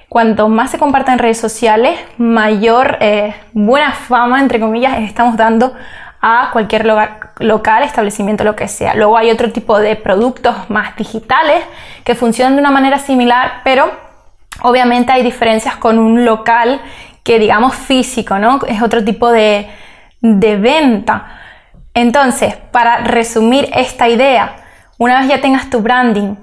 cuanto 0.09 0.47
más 0.49 0.71
se 0.71 0.77
comparta 0.77 1.13
en 1.13 1.19
redes 1.19 1.39
sociales, 1.39 1.99
mayor 2.17 2.97
eh, 3.01 3.35
buena 3.53 3.91
fama, 3.91 4.39
entre 4.39 4.59
comillas, 4.59 4.99
estamos 4.99 5.35
dando 5.37 5.73
a 6.21 6.49
cualquier 6.51 6.85
local, 6.85 7.83
establecimiento, 7.83 8.43
lo 8.43 8.55
que 8.55 8.67
sea. 8.67 8.95
Luego 8.95 9.17
hay 9.17 9.29
otro 9.29 9.51
tipo 9.51 9.77
de 9.79 9.95
productos 9.95 10.69
más 10.69 10.95
digitales 10.95 11.63
que 12.03 12.15
funcionan 12.15 12.55
de 12.55 12.61
una 12.61 12.71
manera 12.71 12.97
similar, 12.97 13.61
pero 13.63 13.91
obviamente 14.61 15.11
hay 15.11 15.23
diferencias 15.23 15.75
con 15.75 15.99
un 15.99 16.25
local 16.25 16.81
que 17.23 17.39
digamos 17.39 17.75
físico, 17.75 18.39
¿no? 18.39 18.59
Es 18.67 18.81
otro 18.81 19.03
tipo 19.03 19.31
de, 19.31 19.69
de 20.21 20.55
venta. 20.55 21.39
Entonces, 21.93 22.55
para 22.55 22.99
resumir 22.99 23.69
esta 23.73 24.07
idea, 24.07 24.55
una 24.97 25.19
vez 25.19 25.29
ya 25.29 25.41
tengas 25.41 25.69
tu 25.69 25.81
branding, 25.81 26.35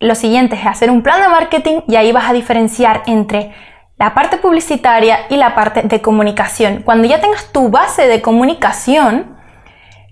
lo 0.00 0.14
siguiente 0.14 0.56
es 0.56 0.66
hacer 0.66 0.90
un 0.90 1.02
plan 1.02 1.20
de 1.20 1.28
marketing 1.28 1.80
y 1.88 1.96
ahí 1.96 2.12
vas 2.12 2.28
a 2.28 2.32
diferenciar 2.32 3.02
entre 3.06 3.52
la 3.96 4.14
parte 4.14 4.38
publicitaria 4.38 5.20
y 5.30 5.36
la 5.36 5.54
parte 5.54 5.82
de 5.82 6.02
comunicación. 6.02 6.82
Cuando 6.82 7.06
ya 7.06 7.20
tengas 7.20 7.52
tu 7.52 7.70
base 7.70 8.08
de 8.08 8.20
comunicación, 8.20 9.36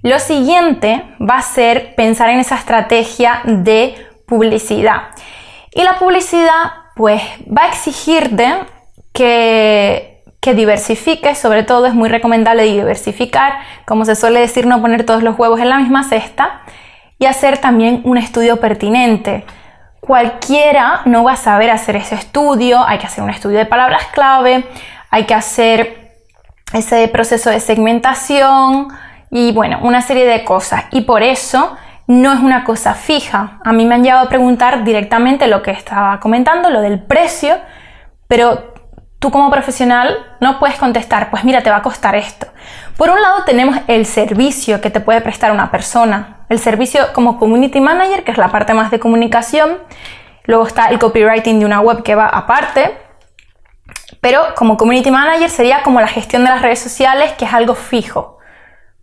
lo 0.02 0.18
siguiente 0.18 1.04
va 1.20 1.38
a 1.38 1.42
ser 1.42 1.94
pensar 1.94 2.30
en 2.30 2.40
esa 2.40 2.56
estrategia 2.56 3.42
de 3.44 3.94
publicidad. 4.26 5.10
Y 5.72 5.82
la 5.82 5.98
publicidad 5.98 6.72
pues 6.94 7.22
va 7.46 7.64
a 7.64 7.68
exigirte 7.68 8.54
que 9.12 10.12
que 10.42 10.54
diversifique, 10.54 11.36
sobre 11.36 11.62
todo 11.62 11.86
es 11.86 11.94
muy 11.94 12.08
recomendable 12.08 12.64
diversificar, 12.64 13.60
como 13.86 14.04
se 14.04 14.16
suele 14.16 14.40
decir, 14.40 14.66
no 14.66 14.82
poner 14.82 15.06
todos 15.06 15.22
los 15.22 15.38
huevos 15.38 15.60
en 15.60 15.68
la 15.68 15.78
misma 15.78 16.02
cesta 16.02 16.62
y 17.20 17.26
hacer 17.26 17.58
también 17.58 18.00
un 18.04 18.18
estudio 18.18 18.58
pertinente. 18.58 19.44
Cualquiera 20.04 21.02
no 21.04 21.22
va 21.22 21.34
a 21.34 21.36
saber 21.36 21.70
hacer 21.70 21.94
ese 21.94 22.16
estudio, 22.16 22.84
hay 22.84 22.98
que 22.98 23.06
hacer 23.06 23.22
un 23.22 23.30
estudio 23.30 23.58
de 23.58 23.66
palabras 23.66 24.06
clave, 24.12 24.64
hay 25.10 25.26
que 25.26 25.34
hacer 25.34 26.16
ese 26.72 27.06
proceso 27.06 27.50
de 27.50 27.60
segmentación 27.60 28.88
y 29.30 29.52
bueno, 29.52 29.78
una 29.82 30.02
serie 30.02 30.26
de 30.26 30.42
cosas. 30.42 30.86
Y 30.90 31.02
por 31.02 31.22
eso 31.22 31.76
no 32.08 32.32
es 32.32 32.40
una 32.40 32.64
cosa 32.64 32.94
fija. 32.94 33.60
A 33.64 33.72
mí 33.72 33.86
me 33.86 33.94
han 33.94 34.02
llegado 34.02 34.26
a 34.26 34.28
preguntar 34.28 34.82
directamente 34.82 35.46
lo 35.46 35.62
que 35.62 35.70
estaba 35.70 36.18
comentando, 36.18 36.68
lo 36.68 36.80
del 36.80 37.00
precio, 37.00 37.60
pero 38.26 38.74
tú 39.20 39.30
como 39.30 39.52
profesional 39.52 40.16
no 40.40 40.58
puedes 40.58 40.80
contestar, 40.80 41.30
pues 41.30 41.44
mira, 41.44 41.62
te 41.62 41.70
va 41.70 41.76
a 41.76 41.82
costar 41.82 42.16
esto. 42.16 42.48
Por 42.96 43.08
un 43.08 43.22
lado 43.22 43.44
tenemos 43.44 43.78
el 43.86 44.04
servicio 44.04 44.80
que 44.80 44.90
te 44.90 44.98
puede 44.98 45.20
prestar 45.20 45.52
una 45.52 45.70
persona, 45.70 46.38
el 46.52 46.58
servicio 46.58 47.12
como 47.12 47.38
community 47.38 47.80
manager, 47.80 48.24
que 48.24 48.30
es 48.30 48.38
la 48.38 48.48
parte 48.48 48.74
más 48.74 48.90
de 48.90 49.00
comunicación, 49.00 49.78
luego 50.44 50.66
está 50.66 50.86
el 50.88 50.98
copywriting 50.98 51.58
de 51.58 51.66
una 51.66 51.80
web 51.80 52.02
que 52.02 52.14
va 52.14 52.26
aparte, 52.28 52.96
pero 54.20 54.40
como 54.54 54.76
community 54.76 55.10
manager 55.10 55.50
sería 55.50 55.82
como 55.82 56.00
la 56.00 56.06
gestión 56.06 56.44
de 56.44 56.50
las 56.50 56.62
redes 56.62 56.78
sociales, 56.78 57.32
que 57.32 57.44
es 57.44 57.52
algo 57.52 57.74
fijo, 57.74 58.38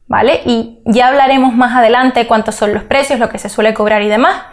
¿vale? 0.07 0.41
Y 0.45 0.79
ya 0.85 1.07
hablaremos 1.07 1.53
más 1.53 1.75
adelante 1.75 2.27
cuántos 2.27 2.55
son 2.55 2.73
los 2.73 2.83
precios, 2.83 3.19
lo 3.19 3.29
que 3.29 3.37
se 3.37 3.49
suele 3.49 3.73
cobrar 3.73 4.01
y 4.01 4.07
demás. 4.07 4.43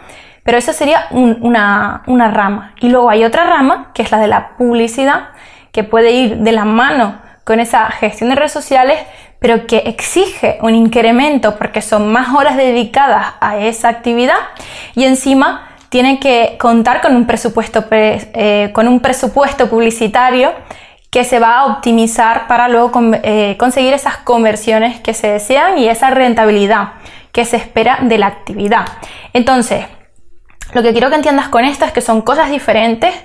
Pero 0.43 0.57
esa 0.57 0.73
sería 0.73 1.07
una, 1.11 2.03
una 2.07 2.31
rama. 2.31 2.73
Y 2.79 2.89
luego 2.89 3.09
hay 3.09 3.25
otra 3.25 3.45
rama, 3.45 3.91
que 3.93 4.01
es 4.01 4.11
la 4.11 4.17
de 4.17 4.27
la 4.27 4.57
publicidad, 4.57 5.29
que 5.71 5.83
puede 5.83 6.11
ir 6.11 6.37
de 6.37 6.51
la 6.51 6.65
mano 6.65 7.19
con 7.47 7.61
esa 7.61 7.89
gestión 7.91 8.29
de 8.29 8.35
redes 8.35 8.51
sociales, 8.51 8.99
pero 9.39 9.67
que 9.67 9.77
exige 9.77 10.57
un 10.61 10.75
incremento 10.75 11.55
porque 11.55 11.81
son 11.81 12.11
más 12.11 12.35
horas 12.35 12.57
dedicadas 12.57 13.35
a 13.39 13.57
esa 13.59 13.87
actividad 13.87 14.35
y 14.95 15.05
encima 15.05 15.69
tiene 15.87 16.19
que 16.19 16.57
contar 16.59 16.99
con 16.99 17.15
un 17.15 17.25
presupuesto, 17.25 17.85
eh, 17.89 18.71
con 18.73 18.89
un 18.89 18.99
presupuesto 18.99 19.69
publicitario 19.69 20.51
que 21.09 21.23
se 21.23 21.39
va 21.39 21.59
a 21.59 21.65
optimizar 21.67 22.47
para 22.47 22.67
luego 22.67 22.91
eh, 23.23 23.55
conseguir 23.57 23.93
esas 23.93 24.17
conversiones 24.17 24.99
que 24.99 25.13
se 25.13 25.31
desean 25.31 25.77
y 25.77 25.87
esa 25.87 26.09
rentabilidad 26.09 26.95
que 27.31 27.45
se 27.45 27.55
espera 27.55 27.99
de 28.01 28.17
la 28.17 28.27
actividad. 28.27 28.85
Entonces, 29.31 29.85
lo 30.73 30.83
que 30.83 30.91
quiero 30.91 31.09
que 31.09 31.15
entiendas 31.15 31.47
con 31.47 31.63
esto 31.63 31.85
es 31.85 31.93
que 31.93 32.01
son 32.01 32.23
cosas 32.23 32.49
diferentes 32.49 33.15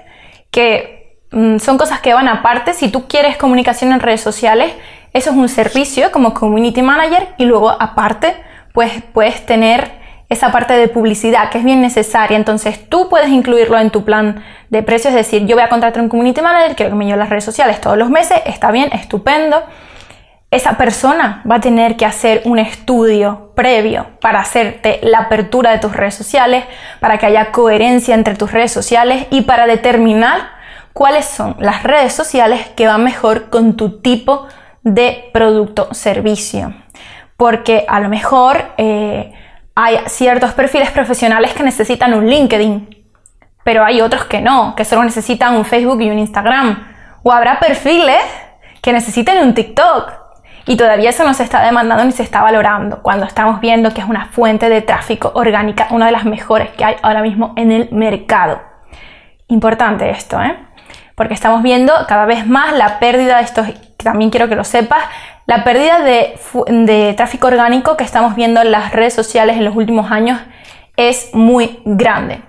que 0.53 1.02
Mm, 1.33 1.59
son 1.59 1.79
cosas 1.79 2.01
que 2.01 2.15
van 2.15 2.29
aparte. 2.29 2.75
Si 2.75 2.89
tú 2.89 3.09
quieres 3.09 3.37
comunicación 3.37 3.93
en 3.93 4.01
redes 4.01 4.21
sociales, 4.21 4.73
eso 5.13 5.31
es 5.31 5.37
un 5.37 5.49
servicio 5.49 6.13
como 6.13 6.35
community 6.35 6.83
manager 6.83 7.29
y 7.39 7.45
luego 7.45 7.71
aparte 7.71 8.35
pues 8.73 9.03
puedes 9.13 9.45
tener 9.45 9.91
esa 10.31 10.51
parte 10.51 10.73
de 10.73 10.89
publicidad 10.89 11.51
que 11.51 11.59
es 11.59 11.65
bien 11.65 11.83
necesaria. 11.83 12.37
Entonces 12.37 12.89
tú 12.89 13.09
puedes 13.09 13.29
incluirlo 13.29 13.79
en 13.79 13.91
tu 13.91 14.05
plan 14.05 14.43
de 14.71 14.83
precios, 14.83 15.13
es 15.13 15.17
decir, 15.17 15.47
yo 15.47 15.57
voy 15.57 15.65
a 15.65 15.69
contratar 15.69 16.03
un 16.03 16.09
community 16.09 16.41
manager, 16.41 16.75
quiero 16.75 16.93
que 16.93 16.97
me 16.97 17.05
lleve 17.05 17.19
las 17.19 17.29
redes 17.29 17.45
sociales 17.45 17.81
todos 17.81 17.99
los 17.99 18.09
meses, 18.09 18.41
está 18.47 18.71
bien, 18.71 18.91
estupendo. 18.93 19.63
Esa 20.51 20.77
persona 20.77 21.43
va 21.51 21.57
a 21.57 21.61
tener 21.61 21.97
que 21.97 22.05
hacer 22.05 22.43
un 22.45 22.59
estudio 22.59 23.53
previo 23.55 24.07
para 24.21 24.41
hacerte 24.41 25.01
la 25.03 25.21
apertura 25.21 25.71
de 25.71 25.79
tus 25.79 25.95
redes 25.95 26.15
sociales, 26.15 26.65
para 27.01 27.17
que 27.19 27.27
haya 27.27 27.53
coherencia 27.53 28.15
entre 28.15 28.35
tus 28.35 28.53
redes 28.53 28.71
sociales 28.71 29.27
y 29.31 29.43
para 29.43 29.67
determinar 29.67 30.62
cuáles 30.93 31.25
son 31.25 31.57
las 31.59 31.83
redes 31.83 32.13
sociales 32.13 32.69
que 32.77 32.87
van 32.87 33.05
mejor 33.05 33.51
con 33.51 33.77
tu 33.77 34.01
tipo 34.01 34.47
de 34.83 35.31
producto 35.33 35.93
servicio. 35.93 36.75
Porque 37.37 37.85
a 37.89 38.01
lo 38.01 38.09
mejor 38.09 38.73
eh, 38.77 39.33
hay 39.75 39.99
ciertos 40.07 40.53
perfiles 40.53 40.91
profesionales 40.91 41.53
que 41.55 41.63
necesitan 41.63 42.15
un 42.15 42.27
LinkedIn, 42.27 43.05
pero 43.65 43.85
hay 43.85 44.01
otros 44.01 44.25
que 44.25 44.41
no, 44.41 44.75
que 44.77 44.85
solo 44.85 45.05
necesitan 45.05 45.57
un 45.57 45.65
Facebook 45.65 46.01
y 46.03 46.11
un 46.11 46.19
Instagram. 46.19 46.89
O 47.23 47.33
habrá 47.33 47.59
perfiles 47.59 48.23
que 48.81 48.93
necesiten 48.93 49.39
un 49.47 49.55
TikTok. 49.55 50.21
Y 50.65 50.77
todavía 50.77 51.11
eso 51.11 51.25
no 51.25 51.35
se 51.35 51.43
está 51.43 51.65
demandando 51.65 52.05
ni 52.05 52.13
se 52.13 52.23
está 52.23 52.41
valorando 52.43 53.03
cuando 53.03 53.27
estamos 53.27 53.61
viendo 53.61 53.93
que 53.93 54.01
es 54.01 54.07
una 54.07 54.27
fuente 54.27 54.69
de 54.69 54.81
tráfico 54.81 55.33
orgánica, 55.35 55.89
una 55.91 56.07
de 56.07 56.13
las 56.13 56.25
mejores 56.25 56.71
que 56.71 56.85
hay 56.85 56.97
ahora 57.03 57.23
mismo 57.23 57.53
en 57.57 57.73
el 57.73 57.89
mercado. 57.91 58.61
Importante 59.49 60.09
esto, 60.11 60.41
¿eh? 60.41 60.57
Porque 61.15 61.35
estamos 61.35 61.63
viendo 61.63 61.93
cada 62.09 62.27
vez 62.27 62.47
más 62.47 62.73
la 62.73 62.99
pérdida 62.99 63.39
de 63.39 63.45
estos, 63.45 63.67
también 63.97 64.31
quiero 64.31 64.49
que 64.49 64.57
lo 64.57 64.65
sepas, 64.65 65.05
la 65.47 65.65
pérdida 65.65 66.01
de, 66.01 67.15
tráfico 67.17 67.49
orgánico 67.49 67.97
que 67.97 68.05
estamos 68.05 68.35
viendo 68.35 68.63
en 68.63 68.71
las 68.71 68.93
redes 68.93 69.15
sociales 69.15 69.57
en 69.57 69.65
los 69.65 69.75
últimos 69.75 70.11
años 70.11 70.41
es 70.97 71.31
muy 71.33 71.81
grande. 71.85 72.43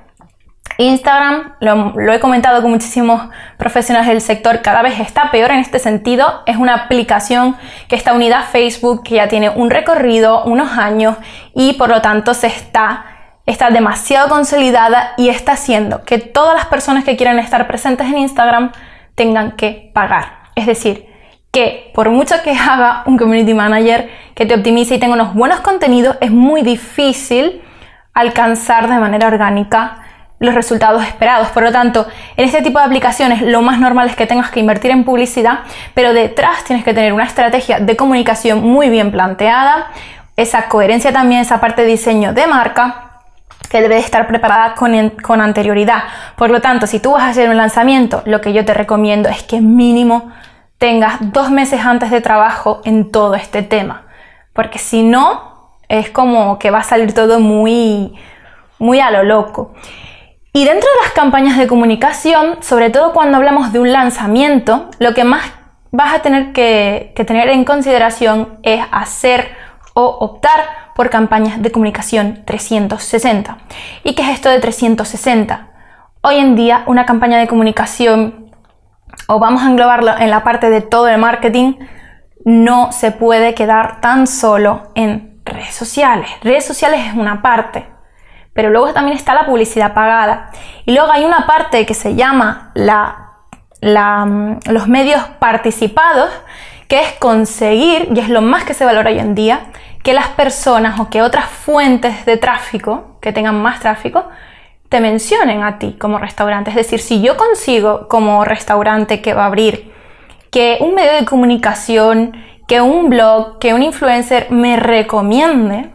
Instagram, 0.77 1.53
lo, 1.59 1.93
lo, 1.95 2.13
he 2.13 2.19
comentado 2.19 2.61
con 2.61 2.71
muchísimos 2.71 3.29
profesionales 3.57 4.09
del 4.09 4.21
sector, 4.21 4.61
cada 4.61 4.81
vez 4.81 4.99
está 4.99 5.29
peor 5.29 5.51
en 5.51 5.59
este 5.59 5.77
sentido. 5.77 6.41
Es 6.47 6.57
una 6.57 6.73
aplicación 6.73 7.55
que 7.87 7.95
está 7.95 8.13
unida 8.13 8.39
a 8.39 8.43
Facebook, 8.43 9.03
que 9.03 9.15
ya 9.15 9.27
tiene 9.27 9.49
un 9.49 9.69
recorrido, 9.69 10.43
unos 10.45 10.77
años 10.77 11.17
y 11.53 11.73
por 11.73 11.89
lo 11.89 12.01
tanto 12.01 12.33
se 12.33 12.47
está 12.47 13.12
está 13.45 13.69
demasiado 13.69 14.29
consolidada 14.29 15.13
y 15.17 15.29
está 15.29 15.53
haciendo 15.53 16.03
que 16.03 16.17
todas 16.17 16.55
las 16.55 16.65
personas 16.67 17.03
que 17.03 17.17
quieran 17.17 17.39
estar 17.39 17.67
presentes 17.67 18.07
en 18.07 18.19
Instagram 18.19 18.71
tengan 19.15 19.53
que 19.53 19.91
pagar. 19.93 20.43
Es 20.55 20.65
decir, 20.65 21.07
que 21.51 21.91
por 21.93 22.09
mucho 22.09 22.35
que 22.43 22.51
haga 22.57 23.03
un 23.05 23.17
community 23.17 23.53
manager 23.53 24.09
que 24.33 24.45
te 24.45 24.55
optimice 24.55 24.95
y 24.95 24.99
tenga 24.99 25.13
unos 25.13 25.33
buenos 25.33 25.59
contenidos, 25.59 26.17
es 26.21 26.31
muy 26.31 26.61
difícil 26.61 27.61
alcanzar 28.13 28.87
de 28.87 28.97
manera 28.99 29.27
orgánica 29.27 29.99
los 30.39 30.55
resultados 30.55 31.03
esperados. 31.03 31.49
Por 31.49 31.63
lo 31.63 31.71
tanto, 31.71 32.05
en 32.35 32.45
este 32.45 32.61
tipo 32.61 32.79
de 32.79 32.85
aplicaciones 32.85 33.41
lo 33.41 33.61
más 33.61 33.79
normal 33.79 34.09
es 34.09 34.15
que 34.15 34.27
tengas 34.27 34.51
que 34.51 34.59
invertir 34.59 34.91
en 34.91 35.03
publicidad, 35.03 35.59
pero 35.93 36.13
detrás 36.13 36.63
tienes 36.63 36.83
que 36.83 36.93
tener 36.93 37.13
una 37.13 37.23
estrategia 37.23 37.79
de 37.79 37.95
comunicación 37.95 38.61
muy 38.61 38.89
bien 38.89 39.11
planteada, 39.11 39.87
esa 40.35 40.67
coherencia 40.67 41.13
también, 41.13 41.41
esa 41.41 41.61
parte 41.61 41.83
de 41.83 41.89
diseño 41.89 42.33
de 42.33 42.47
marca 42.47 43.12
que 43.69 43.81
debe 43.81 43.97
estar 43.97 44.27
preparada 44.27 44.75
con, 44.75 45.41
anterioridad. 45.41 46.03
Por 46.35 46.49
lo 46.49 46.61
tanto, 46.61 46.87
si 46.87 46.99
tú 46.99 47.11
vas 47.11 47.23
a 47.23 47.29
hacer 47.29 47.49
un 47.49 47.57
lanzamiento, 47.57 48.21
lo 48.25 48.41
que 48.41 48.53
yo 48.53 48.65
te 48.65 48.73
recomiendo 48.73 49.29
es 49.29 49.43
que 49.43 49.61
mínimo 49.61 50.31
tengas 50.77 51.15
dos 51.19 51.49
meses 51.49 51.85
antes 51.85 52.11
de 52.11 52.21
trabajo 52.21 52.81
en 52.85 53.11
todo 53.11 53.35
este 53.35 53.63
tema. 53.63 54.03
Porque 54.53 54.79
si 54.79 55.03
no, 55.03 55.71
es 55.87 56.09
como 56.09 56.59
que 56.59 56.71
va 56.71 56.79
a 56.79 56.83
salir 56.83 57.13
todo 57.13 57.39
muy, 57.39 58.13
muy 58.79 58.99
a 58.99 59.11
lo 59.11 59.23
loco. 59.23 59.73
Y 60.51 60.65
dentro 60.65 60.87
de 60.87 61.05
las 61.05 61.13
campañas 61.13 61.57
de 61.57 61.67
comunicación, 61.67 62.57
sobre 62.61 62.91
todo 62.91 63.11
cuando 63.11 63.37
hablamos 63.37 63.73
de 63.73 63.79
un 63.79 63.91
lanzamiento, 63.91 64.91
lo 64.99 65.15
que 65.15 65.23
más 65.23 65.51
vas 65.89 66.13
a 66.13 66.19
tener 66.19 66.53
que 66.53 67.13
tener 67.25 67.49
en 67.49 67.65
consideración 67.65 68.59
es 68.61 68.81
hacer 68.91 69.49
o 69.93 70.05
optar 70.05 70.91
por 70.95 71.09
campañas 71.09 71.61
de 71.61 71.71
comunicación 71.71 72.43
360. 72.45 73.57
¿Y 74.03 74.15
qué 74.15 74.23
es 74.23 74.29
esto 74.29 74.49
de 74.49 74.59
360? 74.59 75.69
Hoy 76.21 76.37
en 76.37 76.55
día 76.55 76.83
una 76.87 77.05
campaña 77.05 77.37
de 77.37 77.47
comunicación, 77.47 78.51
o 79.27 79.39
vamos 79.39 79.63
a 79.63 79.69
englobarlo 79.69 80.17
en 80.17 80.29
la 80.29 80.43
parte 80.43 80.69
de 80.69 80.81
todo 80.81 81.07
el 81.07 81.17
marketing, 81.17 81.75
no 82.45 82.91
se 82.91 83.11
puede 83.11 83.53
quedar 83.53 84.01
tan 84.01 84.27
solo 84.27 84.91
en 84.95 85.41
redes 85.45 85.73
sociales. 85.75 86.29
Redes 86.41 86.65
sociales 86.65 87.01
es 87.07 87.13
una 87.13 87.41
parte, 87.41 87.87
pero 88.53 88.69
luego 88.69 88.93
también 88.93 89.17
está 89.17 89.33
la 89.33 89.45
publicidad 89.45 89.93
pagada. 89.93 90.51
Y 90.85 90.93
luego 90.93 91.11
hay 91.11 91.25
una 91.25 91.45
parte 91.45 91.85
que 91.85 91.93
se 91.93 92.15
llama 92.15 92.71
la, 92.73 93.37
mm, 93.81 94.59
los 94.71 94.87
medios 94.87 95.23
participados, 95.39 96.29
que 96.93 97.01
es 97.01 97.13
conseguir, 97.13 98.09
y 98.13 98.19
es 98.19 98.29
lo 98.29 98.43
más 98.43 98.65
que 98.65 98.75
se 98.75 98.85
valora 98.85 99.09
hoy 99.09 99.17
en 99.17 99.33
día, 99.33 99.61
que 100.03 100.13
las 100.13 100.27
personas 100.27 100.99
o 100.99 101.09
que 101.09 101.23
otras 101.23 101.45
fuentes 101.45 102.23
de 102.27 102.37
tráfico, 102.37 103.17
que 103.19 103.33
tengan 103.33 103.59
más 103.63 103.79
tráfico, 103.79 104.29
te 104.89 104.99
mencionen 104.99 105.63
a 105.63 105.79
ti 105.79 105.97
como 105.99 106.19
restaurante. 106.19 106.69
Es 106.69 106.75
decir, 106.75 106.99
si 106.99 107.19
yo 107.19 107.35
consigo 107.35 108.07
como 108.07 108.45
restaurante 108.45 109.23
que 109.23 109.33
va 109.33 109.45
a 109.45 109.47
abrir 109.47 109.91
que 110.51 110.77
un 110.81 110.93
medio 110.93 111.13
de 111.13 111.25
comunicación 111.25 112.37
que 112.67 112.79
un 112.79 113.09
blog, 113.09 113.57
que 113.57 113.73
un 113.73 113.81
influencer 113.81 114.51
me 114.51 114.75
recomiende, 114.75 115.89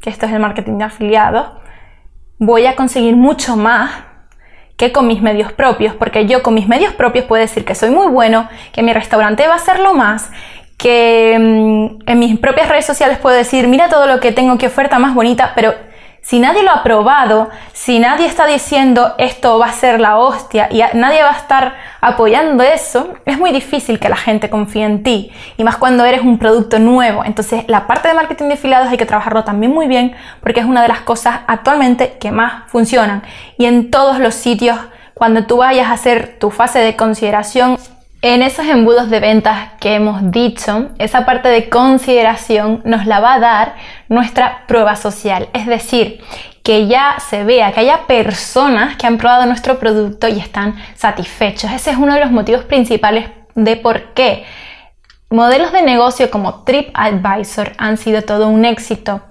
que 0.00 0.10
esto 0.10 0.26
es 0.26 0.32
el 0.32 0.38
marketing 0.38 0.78
de 0.78 0.84
afiliados, 0.84 1.48
voy 2.38 2.66
a 2.66 2.76
conseguir 2.76 3.16
mucho 3.16 3.56
más 3.56 3.90
que 4.76 4.92
con 4.92 5.06
mis 5.06 5.22
medios 5.22 5.52
propios, 5.52 5.94
porque 5.94 6.26
yo 6.26 6.42
con 6.42 6.54
mis 6.54 6.68
medios 6.68 6.92
propios 6.92 7.24
puedo 7.24 7.40
decir 7.40 7.64
que 7.64 7.74
soy 7.74 7.90
muy 7.90 8.08
bueno, 8.08 8.48
que 8.72 8.82
mi 8.82 8.92
restaurante 8.92 9.46
va 9.48 9.54
a 9.54 9.58
ser 9.58 9.80
lo 9.80 9.94
más, 9.94 10.30
que 10.76 11.36
mm, 11.38 12.10
en 12.10 12.18
mis 12.18 12.38
propias 12.38 12.68
redes 12.68 12.84
sociales 12.84 13.18
puedo 13.18 13.34
decir, 13.34 13.66
mira 13.68 13.88
todo 13.88 14.06
lo 14.06 14.20
que 14.20 14.32
tengo, 14.32 14.58
qué 14.58 14.66
oferta 14.66 14.98
más 14.98 15.14
bonita, 15.14 15.52
pero 15.54 15.74
si 16.26 16.40
nadie 16.40 16.64
lo 16.64 16.72
ha 16.72 16.82
probado, 16.82 17.50
si 17.72 18.00
nadie 18.00 18.26
está 18.26 18.46
diciendo 18.46 19.14
esto 19.16 19.60
va 19.60 19.66
a 19.66 19.72
ser 19.72 20.00
la 20.00 20.18
hostia 20.18 20.66
y 20.72 20.82
nadie 20.94 21.22
va 21.22 21.30
a 21.30 21.36
estar 21.36 21.76
apoyando 22.00 22.64
eso, 22.64 23.14
es 23.24 23.38
muy 23.38 23.52
difícil 23.52 24.00
que 24.00 24.08
la 24.08 24.16
gente 24.16 24.50
confíe 24.50 24.82
en 24.82 25.04
ti. 25.04 25.30
Y 25.56 25.62
más 25.62 25.76
cuando 25.76 26.04
eres 26.04 26.22
un 26.22 26.38
producto 26.38 26.80
nuevo. 26.80 27.24
Entonces, 27.24 27.62
la 27.68 27.86
parte 27.86 28.08
de 28.08 28.14
marketing 28.14 28.46
de 28.46 28.54
afiliados 28.54 28.88
hay 28.88 28.96
que 28.96 29.06
trabajarlo 29.06 29.44
también 29.44 29.72
muy 29.72 29.86
bien 29.86 30.16
porque 30.40 30.58
es 30.58 30.66
una 30.66 30.82
de 30.82 30.88
las 30.88 31.02
cosas 31.02 31.42
actualmente 31.46 32.16
que 32.18 32.32
más 32.32 32.64
funcionan. 32.66 33.22
Y 33.56 33.66
en 33.66 33.92
todos 33.92 34.18
los 34.18 34.34
sitios, 34.34 34.80
cuando 35.14 35.46
tú 35.46 35.58
vayas 35.58 35.86
a 35.86 35.92
hacer 35.92 36.40
tu 36.40 36.50
fase 36.50 36.80
de 36.80 36.96
consideración, 36.96 37.78
en 38.34 38.42
esos 38.42 38.66
embudos 38.66 39.08
de 39.08 39.20
ventas 39.20 39.70
que 39.78 39.94
hemos 39.94 40.32
dicho, 40.32 40.88
esa 40.98 41.24
parte 41.24 41.48
de 41.48 41.68
consideración 41.68 42.82
nos 42.84 43.06
la 43.06 43.20
va 43.20 43.34
a 43.34 43.38
dar 43.38 43.74
nuestra 44.08 44.64
prueba 44.66 44.96
social. 44.96 45.48
Es 45.52 45.66
decir, 45.66 46.20
que 46.64 46.88
ya 46.88 47.18
se 47.20 47.44
vea, 47.44 47.70
que 47.70 47.80
haya 47.80 48.06
personas 48.08 48.96
que 48.96 49.06
han 49.06 49.18
probado 49.18 49.46
nuestro 49.46 49.78
producto 49.78 50.26
y 50.26 50.40
están 50.40 50.74
satisfechos. 50.96 51.70
Ese 51.70 51.92
es 51.92 51.96
uno 51.96 52.14
de 52.14 52.20
los 52.20 52.32
motivos 52.32 52.64
principales 52.64 53.30
de 53.54 53.76
por 53.76 54.12
qué 54.14 54.44
modelos 55.30 55.70
de 55.70 55.82
negocio 55.82 56.28
como 56.28 56.64
TripAdvisor 56.64 57.74
han 57.78 57.96
sido 57.96 58.22
todo 58.22 58.48
un 58.48 58.64
éxito 58.64 59.22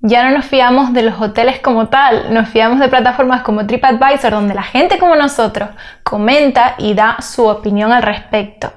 ya 0.00 0.24
no 0.24 0.36
nos 0.36 0.46
fiamos 0.46 0.92
de 0.92 1.02
los 1.02 1.20
hoteles 1.20 1.58
como 1.60 1.88
tal, 1.88 2.32
nos 2.32 2.48
fiamos 2.48 2.78
de 2.78 2.88
plataformas 2.88 3.42
como 3.42 3.66
TripAdvisor, 3.66 4.30
donde 4.30 4.54
la 4.54 4.62
gente 4.62 4.98
como 4.98 5.16
nosotros 5.16 5.70
comenta 6.02 6.74
y 6.78 6.94
da 6.94 7.16
su 7.20 7.46
opinión 7.46 7.92
al 7.92 8.02
respecto. 8.02 8.72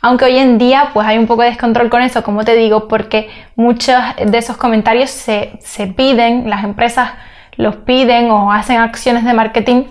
Aunque 0.00 0.24
hoy 0.24 0.38
en 0.38 0.58
día 0.58 0.90
pues 0.92 1.06
hay 1.06 1.18
un 1.18 1.26
poco 1.26 1.42
de 1.42 1.50
descontrol 1.50 1.88
con 1.88 2.02
eso, 2.02 2.22
como 2.24 2.44
te 2.44 2.56
digo, 2.56 2.88
porque 2.88 3.30
muchos 3.54 3.96
de 4.16 4.36
esos 4.36 4.56
comentarios 4.56 5.10
se, 5.10 5.58
se 5.60 5.86
piden, 5.86 6.50
las 6.50 6.64
empresas 6.64 7.10
los 7.56 7.76
piden 7.76 8.30
o 8.30 8.50
hacen 8.50 8.78
acciones 8.80 9.24
de 9.24 9.34
marketing 9.34 9.84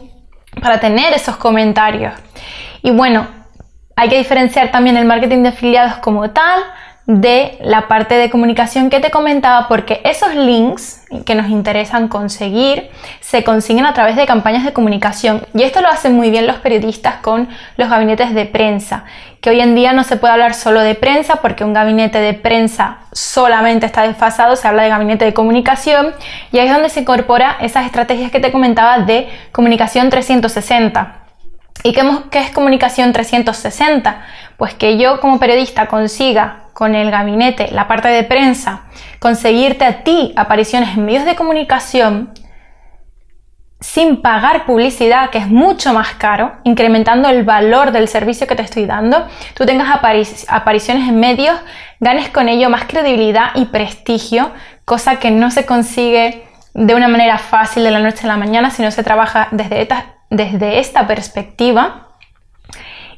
para 0.61 0.79
tener 0.79 1.13
esos 1.13 1.37
comentarios. 1.37 2.13
Y 2.81 2.91
bueno, 2.91 3.27
hay 3.95 4.09
que 4.09 4.17
diferenciar 4.17 4.71
también 4.71 4.97
el 4.97 5.05
marketing 5.05 5.43
de 5.43 5.49
afiliados 5.49 5.97
como 5.97 6.31
tal 6.31 6.61
de 7.19 7.57
la 7.61 7.87
parte 7.87 8.15
de 8.15 8.29
comunicación 8.29 8.89
que 8.89 8.99
te 8.99 9.11
comentaba 9.11 9.67
porque 9.67 10.01
esos 10.05 10.33
links 10.33 11.03
que 11.25 11.35
nos 11.35 11.49
interesan 11.49 12.07
conseguir 12.07 12.89
se 13.19 13.43
consiguen 13.43 13.85
a 13.85 13.93
través 13.93 14.15
de 14.15 14.25
campañas 14.25 14.63
de 14.63 14.71
comunicación. 14.71 15.45
Y 15.53 15.63
esto 15.63 15.81
lo 15.81 15.89
hacen 15.89 16.15
muy 16.15 16.29
bien 16.29 16.47
los 16.47 16.57
periodistas 16.57 17.15
con 17.17 17.49
los 17.75 17.89
gabinetes 17.89 18.33
de 18.33 18.45
prensa 18.45 19.03
que 19.41 19.49
hoy 19.49 19.59
en 19.59 19.73
día 19.73 19.91
no 19.91 20.03
se 20.03 20.17
puede 20.17 20.33
hablar 20.33 20.53
solo 20.53 20.81
de 20.81 20.93
prensa 20.93 21.37
porque 21.37 21.63
un 21.63 21.73
gabinete 21.73 22.19
de 22.19 22.35
prensa 22.35 22.99
solamente 23.11 23.87
está 23.87 24.03
desfasado, 24.03 24.55
se 24.55 24.67
habla 24.67 24.83
de 24.83 24.89
gabinete 24.89 25.25
de 25.25 25.33
comunicación 25.33 26.13
y 26.51 26.59
ahí 26.59 26.67
es 26.67 26.73
donde 26.73 26.89
se 26.89 27.01
incorpora 27.01 27.57
esas 27.59 27.87
estrategias 27.87 28.31
que 28.31 28.39
te 28.39 28.51
comentaba 28.51 28.99
de 28.99 29.27
comunicación 29.51 30.11
360 30.11 31.20
¿Y 31.83 31.93
qué, 31.93 32.39
es 32.39 32.51
comunicación 32.51 33.11
360? 33.11 34.21
Pues 34.57 34.73
que 34.75 34.97
yo 34.97 35.19
como 35.19 35.39
periodista 35.39 35.87
consiga 35.87 36.65
con 36.73 36.95
el 36.95 37.09
gabinete, 37.09 37.69
la 37.71 37.87
parte 37.87 38.07
de 38.07 38.23
prensa, 38.23 38.83
conseguirte 39.19 39.85
a 39.85 40.03
ti 40.03 40.33
apariciones 40.35 40.95
en 40.95 41.05
medios 41.05 41.25
de 41.25 41.35
comunicación 41.35 42.33
sin 43.79 44.21
pagar 44.21 44.65
publicidad, 44.67 45.31
que 45.31 45.39
es 45.39 45.47
mucho 45.47 45.91
más 45.91 46.13
caro, 46.13 46.53
incrementando 46.63 47.27
el 47.29 47.43
valor 47.43 47.91
del 47.91 48.07
servicio 48.07 48.45
que 48.45 48.55
te 48.55 48.61
estoy 48.61 48.85
dando, 48.85 49.27
tú 49.55 49.65
tengas 49.65 49.89
apariciones 50.47 51.09
en 51.09 51.19
medios, 51.19 51.59
ganes 51.99 52.29
con 52.29 52.47
ello 52.47 52.69
más 52.69 52.85
credibilidad 52.85 53.49
y 53.55 53.65
prestigio, 53.65 54.51
cosa 54.85 55.15
que 55.15 55.31
no 55.31 55.49
se 55.49 55.65
consigue 55.65 56.43
de 56.75 56.93
una 56.93 57.07
manera 57.07 57.39
fácil 57.39 57.83
de 57.83 57.89
la 57.89 57.99
noche 57.99 58.25
a 58.25 58.27
la 58.27 58.37
mañana, 58.37 58.69
sino 58.69 58.91
se 58.91 59.03
trabaja 59.03 59.47
desde 59.51 59.81
esta, 59.81 60.20
desde 60.31 60.79
esta 60.79 61.05
perspectiva 61.05 62.07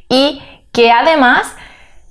y 0.10 0.42
que 0.74 0.92
además 0.92 1.56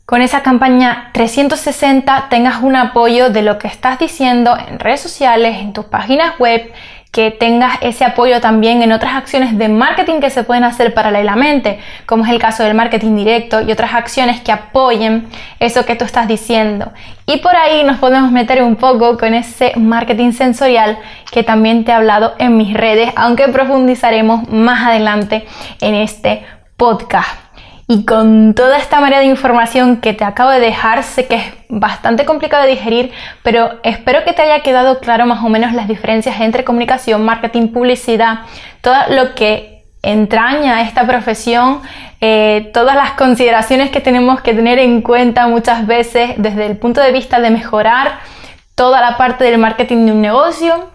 con 0.07 0.23
esa 0.23 0.43
campaña 0.43 1.11
360 1.13 2.29
tengas 2.31 2.63
un 2.63 2.77
apoyo 2.77 3.31
de 3.31 3.43
lo 3.43 3.59
que 3.59 3.69
estás 3.69 3.99
diciendo 3.99 4.57
en 4.57 4.79
redes 4.79 5.01
sociales, 5.01 5.59
en 5.59 5.73
tus 5.73 5.87
páginas 5.87 6.39
web, 6.39 6.73
que 7.13 7.31
tengas 7.31 7.77
ese 7.83 8.07
apoyo 8.07 8.41
también 8.41 8.83
en 8.83 8.91
otras 8.91 9.15
acciones 9.15 9.59
de 9.59 9.69
marketing 9.69 10.21
que 10.21 10.31
se 10.31 10.45
pueden 10.45 10.65
hacer 10.65 10.95
paralelamente, 10.95 11.79
como 12.07 12.25
es 12.25 12.31
el 12.31 12.39
caso 12.39 12.63
del 12.63 12.75
marketing 12.75 13.15
directo 13.15 13.61
y 13.61 13.71
otras 13.71 13.93
acciones 13.93 14.41
que 14.41 14.51
apoyen 14.51 15.29
eso 15.61 15.85
que 15.85 15.95
tú 15.95 16.07
estás 16.07 16.27
diciendo. 16.27 16.91
Y 17.27 17.37
por 17.37 17.55
ahí 17.55 17.85
nos 17.85 17.99
podemos 17.99 18.33
meter 18.33 18.63
un 18.63 18.77
poco 18.77 19.19
con 19.19 19.35
ese 19.35 19.75
marketing 19.77 20.33
sensorial 20.33 20.99
que 21.31 21.43
también 21.43 21.85
te 21.85 21.93
he 21.93 21.95
hablado 21.95 22.33
en 22.39 22.57
mis 22.57 22.73
redes, 22.73 23.13
aunque 23.15 23.47
profundizaremos 23.49 24.49
más 24.49 24.83
adelante 24.87 25.47
en 25.83 25.95
este 25.95 26.47
podcast. 26.79 27.52
Y 27.89 28.05
con 28.05 28.55
toda 28.55 28.79
esta 28.79 29.01
marea 29.01 29.19
de 29.19 29.27
información 29.27 29.97
que 29.97 30.13
te 30.13 30.25
acabo 30.25 30.51
de 30.51 30.61
dejar, 30.61 31.03
sé 31.03 31.27
que 31.27 31.35
es 31.37 31.45
bastante 31.69 32.25
complicado 32.25 32.65
de 32.65 32.71
digerir, 32.71 33.13
pero 33.43 33.81
espero 33.83 34.25
que 34.25 34.33
te 34.33 34.43
haya 34.43 34.61
quedado 34.61 35.01
claro 35.01 35.27
más 35.27 35.45
o 35.45 35.49
menos 35.49 35.73
las 35.73 35.89
diferencias 35.89 36.41
entre 36.41 36.65
comunicación, 36.65 37.25
marketing, 37.25 37.69
publicidad, 37.69 38.41
todo 38.81 38.97
lo 39.11 39.35
que 39.35 39.83
entraña 40.03 40.83
esta 40.83 41.07
profesión, 41.07 41.81
eh, 42.21 42.71
todas 42.73 42.97
las 42.97 43.13
consideraciones 43.13 43.91
que 43.91 44.01
tenemos 44.01 44.41
que 44.43 44.55
tener 44.55 44.79
en 44.79 45.03
cuenta 45.03 45.47
muchas 45.47 45.87
veces 45.87 46.35
desde 46.37 46.67
el 46.67 46.77
punto 46.77 47.01
de 47.01 47.13
vista 47.13 47.41
de 47.41 47.51
mejorar 47.51 48.21
toda 48.75 49.01
la 49.01 49.17
parte 49.17 49.45
del 49.45 49.59
marketing 49.59 50.07
de 50.07 50.13
un 50.13 50.21
negocio, 50.21 50.92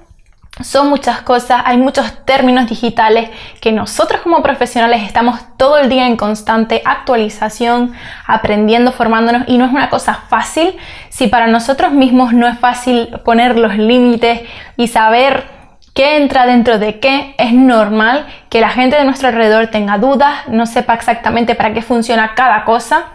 son 0.61 0.89
muchas 0.89 1.21
cosas, 1.21 1.61
hay 1.65 1.77
muchos 1.77 2.25
términos 2.25 2.69
digitales 2.69 3.29
que 3.61 3.71
nosotros 3.71 4.21
como 4.21 4.41
profesionales 4.41 5.03
estamos 5.03 5.39
todo 5.57 5.77
el 5.77 5.89
día 5.89 6.07
en 6.07 6.17
constante 6.17 6.81
actualización, 6.85 7.93
aprendiendo, 8.25 8.91
formándonos 8.91 9.43
y 9.47 9.57
no 9.57 9.65
es 9.65 9.71
una 9.71 9.89
cosa 9.89 10.15
fácil. 10.29 10.75
Si 11.09 11.27
para 11.27 11.47
nosotros 11.47 11.91
mismos 11.91 12.33
no 12.33 12.47
es 12.47 12.57
fácil 12.59 13.09
poner 13.23 13.57
los 13.57 13.77
límites 13.77 14.41
y 14.75 14.87
saber 14.87 15.45
qué 15.93 16.17
entra 16.17 16.45
dentro 16.45 16.79
de 16.79 16.99
qué, 16.99 17.35
es 17.37 17.53
normal 17.53 18.27
que 18.49 18.61
la 18.61 18.69
gente 18.69 18.95
de 18.97 19.05
nuestro 19.05 19.29
alrededor 19.29 19.67
tenga 19.67 19.97
dudas, 19.97 20.47
no 20.47 20.65
sepa 20.65 20.93
exactamente 20.93 21.55
para 21.55 21.73
qué 21.73 21.81
funciona 21.81 22.35
cada 22.35 22.63
cosa 22.65 23.07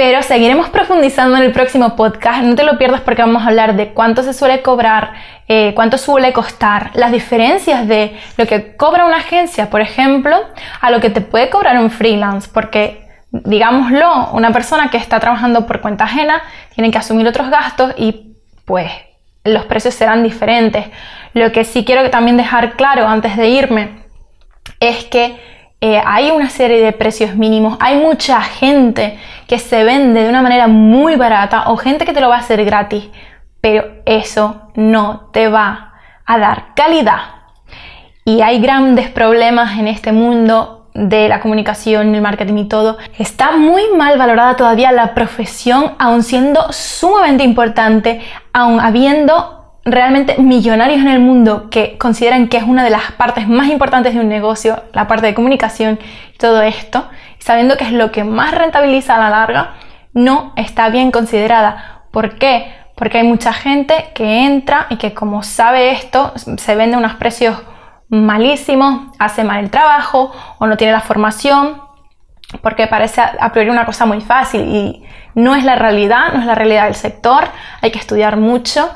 pero 0.00 0.22
seguiremos 0.22 0.70
profundizando 0.70 1.36
en 1.36 1.42
el 1.42 1.52
próximo 1.52 1.94
podcast. 1.94 2.42
No 2.42 2.54
te 2.54 2.64
lo 2.64 2.78
pierdas 2.78 3.02
porque 3.02 3.20
vamos 3.20 3.42
a 3.42 3.48
hablar 3.48 3.76
de 3.76 3.92
cuánto 3.92 4.22
se 4.22 4.32
suele 4.32 4.62
cobrar, 4.62 5.12
eh, 5.46 5.74
cuánto 5.74 5.98
suele 5.98 6.32
costar, 6.32 6.90
las 6.94 7.12
diferencias 7.12 7.86
de 7.86 8.18
lo 8.38 8.46
que 8.46 8.76
cobra 8.78 9.04
una 9.04 9.18
agencia, 9.18 9.68
por 9.68 9.82
ejemplo, 9.82 10.40
a 10.80 10.90
lo 10.90 11.02
que 11.02 11.10
te 11.10 11.20
puede 11.20 11.50
cobrar 11.50 11.76
un 11.76 11.90
freelance, 11.90 12.48
porque 12.50 13.10
digámoslo, 13.30 14.30
una 14.32 14.52
persona 14.52 14.88
que 14.88 14.96
está 14.96 15.20
trabajando 15.20 15.66
por 15.66 15.82
cuenta 15.82 16.04
ajena 16.04 16.40
tiene 16.74 16.90
que 16.90 16.96
asumir 16.96 17.28
otros 17.28 17.50
gastos 17.50 17.92
y 17.98 18.38
pues 18.64 18.90
los 19.44 19.66
precios 19.66 19.92
serán 19.92 20.22
diferentes. 20.22 20.86
Lo 21.34 21.52
que 21.52 21.64
sí 21.64 21.84
quiero 21.84 22.08
también 22.08 22.38
dejar 22.38 22.72
claro 22.72 23.06
antes 23.06 23.36
de 23.36 23.50
irme 23.50 23.90
es 24.80 25.04
que 25.04 25.38
eh, 25.80 26.02
hay 26.04 26.30
una 26.30 26.50
serie 26.50 26.82
de 26.82 26.92
precios 26.92 27.36
mínimos, 27.36 27.78
hay 27.80 27.96
mucha 27.96 28.40
gente 28.42 29.18
que 29.46 29.58
se 29.58 29.82
vende 29.82 30.22
de 30.22 30.28
una 30.28 30.42
manera 30.42 30.66
muy 30.66 31.16
barata 31.16 31.70
o 31.70 31.76
gente 31.76 32.04
que 32.04 32.12
te 32.12 32.20
lo 32.20 32.28
va 32.28 32.36
a 32.36 32.40
hacer 32.40 32.64
gratis, 32.64 33.08
pero 33.60 33.84
eso 34.04 34.70
no 34.74 35.30
te 35.32 35.48
va 35.48 35.94
a 36.26 36.38
dar 36.38 36.74
calidad. 36.74 37.20
Y 38.24 38.42
hay 38.42 38.60
grandes 38.60 39.08
problemas 39.08 39.78
en 39.78 39.88
este 39.88 40.12
mundo 40.12 40.88
de 40.94 41.28
la 41.28 41.40
comunicación, 41.40 42.14
el 42.14 42.20
marketing 42.20 42.58
y 42.58 42.68
todo. 42.68 42.98
Está 43.18 43.56
muy 43.56 43.82
mal 43.96 44.18
valorada 44.18 44.56
todavía 44.56 44.92
la 44.92 45.14
profesión, 45.14 45.92
aun 45.98 46.22
siendo 46.22 46.72
sumamente 46.72 47.42
importante, 47.42 48.20
aun 48.52 48.80
habiendo 48.80 49.59
realmente 49.84 50.38
millonarios 50.38 51.00
en 51.00 51.08
el 51.08 51.20
mundo 51.20 51.70
que 51.70 51.96
consideran 51.98 52.48
que 52.48 52.58
es 52.58 52.64
una 52.64 52.84
de 52.84 52.90
las 52.90 53.12
partes 53.12 53.48
más 53.48 53.68
importantes 53.68 54.14
de 54.14 54.20
un 54.20 54.28
negocio, 54.28 54.82
la 54.92 55.06
parte 55.06 55.26
de 55.26 55.34
comunicación 55.34 55.98
y 56.34 56.38
todo 56.38 56.62
esto, 56.62 57.08
sabiendo 57.38 57.76
que 57.76 57.84
es 57.84 57.92
lo 57.92 58.12
que 58.12 58.24
más 58.24 58.54
rentabiliza 58.54 59.16
a 59.16 59.20
la 59.20 59.30
larga, 59.30 59.74
no 60.12 60.52
está 60.56 60.88
bien 60.90 61.10
considerada. 61.10 62.04
¿Por 62.10 62.38
qué? 62.38 62.72
Porque 62.96 63.18
hay 63.18 63.26
mucha 63.26 63.52
gente 63.52 64.10
que 64.14 64.44
entra 64.44 64.86
y 64.90 64.96
que 64.96 65.14
como 65.14 65.42
sabe 65.42 65.92
esto, 65.92 66.32
se 66.36 66.74
vende 66.74 66.96
a 66.96 66.98
unos 66.98 67.14
precios 67.14 67.56
malísimos, 68.08 69.12
hace 69.18 69.44
mal 69.44 69.60
el 69.64 69.70
trabajo 69.70 70.32
o 70.58 70.66
no 70.66 70.76
tiene 70.76 70.92
la 70.92 71.00
formación 71.00 71.90
porque 72.62 72.86
parece 72.86 73.20
a 73.20 73.52
priori 73.52 73.70
una 73.70 73.86
cosa 73.86 74.06
muy 74.06 74.20
fácil 74.20 74.62
y 74.62 75.04
no 75.34 75.54
es 75.54 75.64
la 75.64 75.76
realidad, 75.76 76.32
no 76.32 76.40
es 76.40 76.46
la 76.46 76.54
realidad 76.54 76.84
del 76.84 76.94
sector, 76.94 77.44
hay 77.80 77.90
que 77.90 77.98
estudiar 77.98 78.36
mucho. 78.36 78.90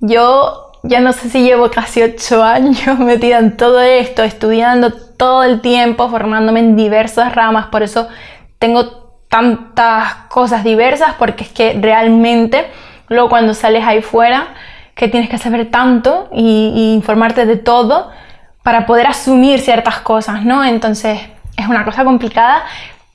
Yo 0.00 0.72
ya 0.82 1.00
no 1.00 1.12
sé 1.12 1.28
si 1.28 1.42
llevo 1.42 1.70
casi 1.70 2.02
ocho 2.02 2.42
años 2.42 2.98
metida 2.98 3.38
en 3.38 3.56
todo 3.56 3.80
esto, 3.80 4.22
estudiando 4.22 4.92
todo 4.92 5.42
el 5.42 5.60
tiempo, 5.60 6.08
formándome 6.08 6.60
en 6.60 6.76
diversas 6.76 7.34
ramas, 7.34 7.66
por 7.66 7.82
eso 7.82 8.08
tengo 8.58 9.08
tantas 9.28 10.14
cosas 10.28 10.64
diversas, 10.64 11.14
porque 11.18 11.44
es 11.44 11.50
que 11.50 11.78
realmente 11.80 12.66
luego 13.08 13.28
cuando 13.28 13.54
sales 13.54 13.84
ahí 13.84 14.02
fuera, 14.02 14.48
que 14.94 15.08
tienes 15.08 15.30
que 15.30 15.38
saber 15.38 15.70
tanto 15.70 16.28
y, 16.32 16.92
informarte 16.94 17.46
de 17.46 17.56
todo 17.56 18.10
para 18.62 18.84
poder 18.84 19.06
asumir 19.06 19.60
ciertas 19.60 20.00
cosas, 20.00 20.44
¿no? 20.44 20.64
Entonces 20.64 21.20
es 21.56 21.68
una 21.68 21.84
cosa 21.84 22.04
complicada, 22.04 22.64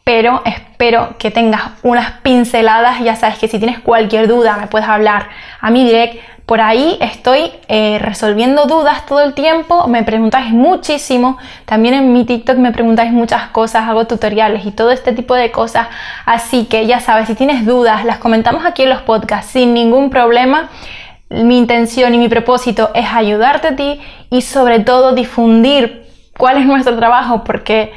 pero 0.04 0.42
espero 0.46 1.16
que 1.18 1.30
tengas 1.30 1.64
unas 1.84 2.12
pinceladas. 2.22 3.02
Ya 3.02 3.16
sabes 3.16 3.38
que 3.38 3.48
si 3.48 3.60
tienes 3.60 3.80
cualquier 3.80 4.28
duda 4.28 4.58
me 4.58 4.68
puedes 4.68 4.88
hablar 4.88 5.28
a 5.60 5.70
mi 5.72 5.84
direct. 5.84 6.22
Por 6.46 6.60
ahí 6.60 6.98
estoy 7.00 7.52
eh, 7.70 8.00
resolviendo 8.02 8.66
dudas 8.66 9.06
todo 9.06 9.22
el 9.22 9.34
tiempo, 9.34 9.88
me 9.88 10.04
preguntáis 10.04 10.52
muchísimo, 10.52 11.38
también 11.64 11.94
en 11.94 12.12
mi 12.12 12.26
TikTok 12.26 12.58
me 12.58 12.74
preguntáis 12.74 13.14
muchas 13.14 13.48
cosas, 13.52 13.88
hago 13.88 14.08
tutoriales 14.08 14.66
y 14.66 14.72
todo 14.72 14.92
este 14.92 15.14
tipo 15.14 15.36
de 15.36 15.52
cosas, 15.52 15.88
así 16.26 16.66
que 16.66 16.86
ya 16.86 17.00
sabes, 17.00 17.28
si 17.28 17.36
tienes 17.36 17.66
dudas, 17.66 18.04
las 18.04 18.18
comentamos 18.18 18.66
aquí 18.66 18.84
en 18.84 18.90
los 18.90 19.02
podcasts 19.04 19.54
sin 19.54 19.74
ningún 19.74 20.10
problema. 20.10 20.70
Mi 21.30 21.58
intención 21.58 22.14
y 22.14 22.18
mi 22.18 22.28
propósito 22.28 22.92
es 22.94 23.08
ayudarte 23.12 23.70
a 23.70 23.76
ti 23.78 24.02
y 24.30 24.42
sobre 24.42 24.82
todo 24.82 25.14
difundir 25.16 26.06
cuál 26.38 26.58
es 26.58 26.66
nuestro 26.66 26.96
trabajo 26.98 27.46
porque 27.46 27.94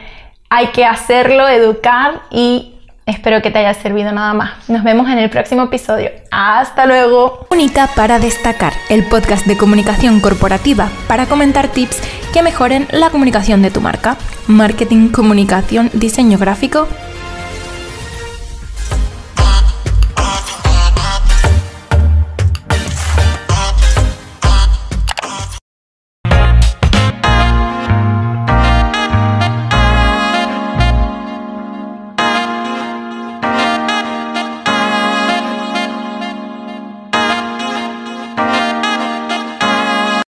hay 0.49 0.69
que 0.69 0.85
hacerlo, 0.85 1.49
educar 1.49 2.23
y 2.31 2.76
espero 3.07 3.41
que 3.41 3.51
te 3.51 3.61
haya 3.61 3.73
servido 3.75 4.13
nada 4.13 4.35
más. 4.35 4.69
Nos 4.69 4.83
vemos 4.83 5.09
en 5.09 5.19
el 5.19 5.31
próximo 5.31 5.63
episodio. 5.63 6.11
Hasta 6.31 6.87
luego. 6.87 7.47
Unita 7.51 7.89
para 7.95 8.19
destacar, 8.19 8.73
el 8.89 9.05
podcast 9.05 9.47
de 9.47 9.57
comunicación 9.57 10.21
corporativa 10.21 10.91
para 11.07 11.27
comentar 11.27 11.69
tips 11.69 12.03
que 12.33 12.43
mejoren 12.43 12.87
la 12.91 13.11
comunicación 13.11 13.63
de 13.63 13.71
tu 13.71 13.81
marca. 13.81 14.17
Marketing, 14.49 15.09
comunicación, 15.09 15.91
diseño 15.95 16.37
gráfico 16.37 16.89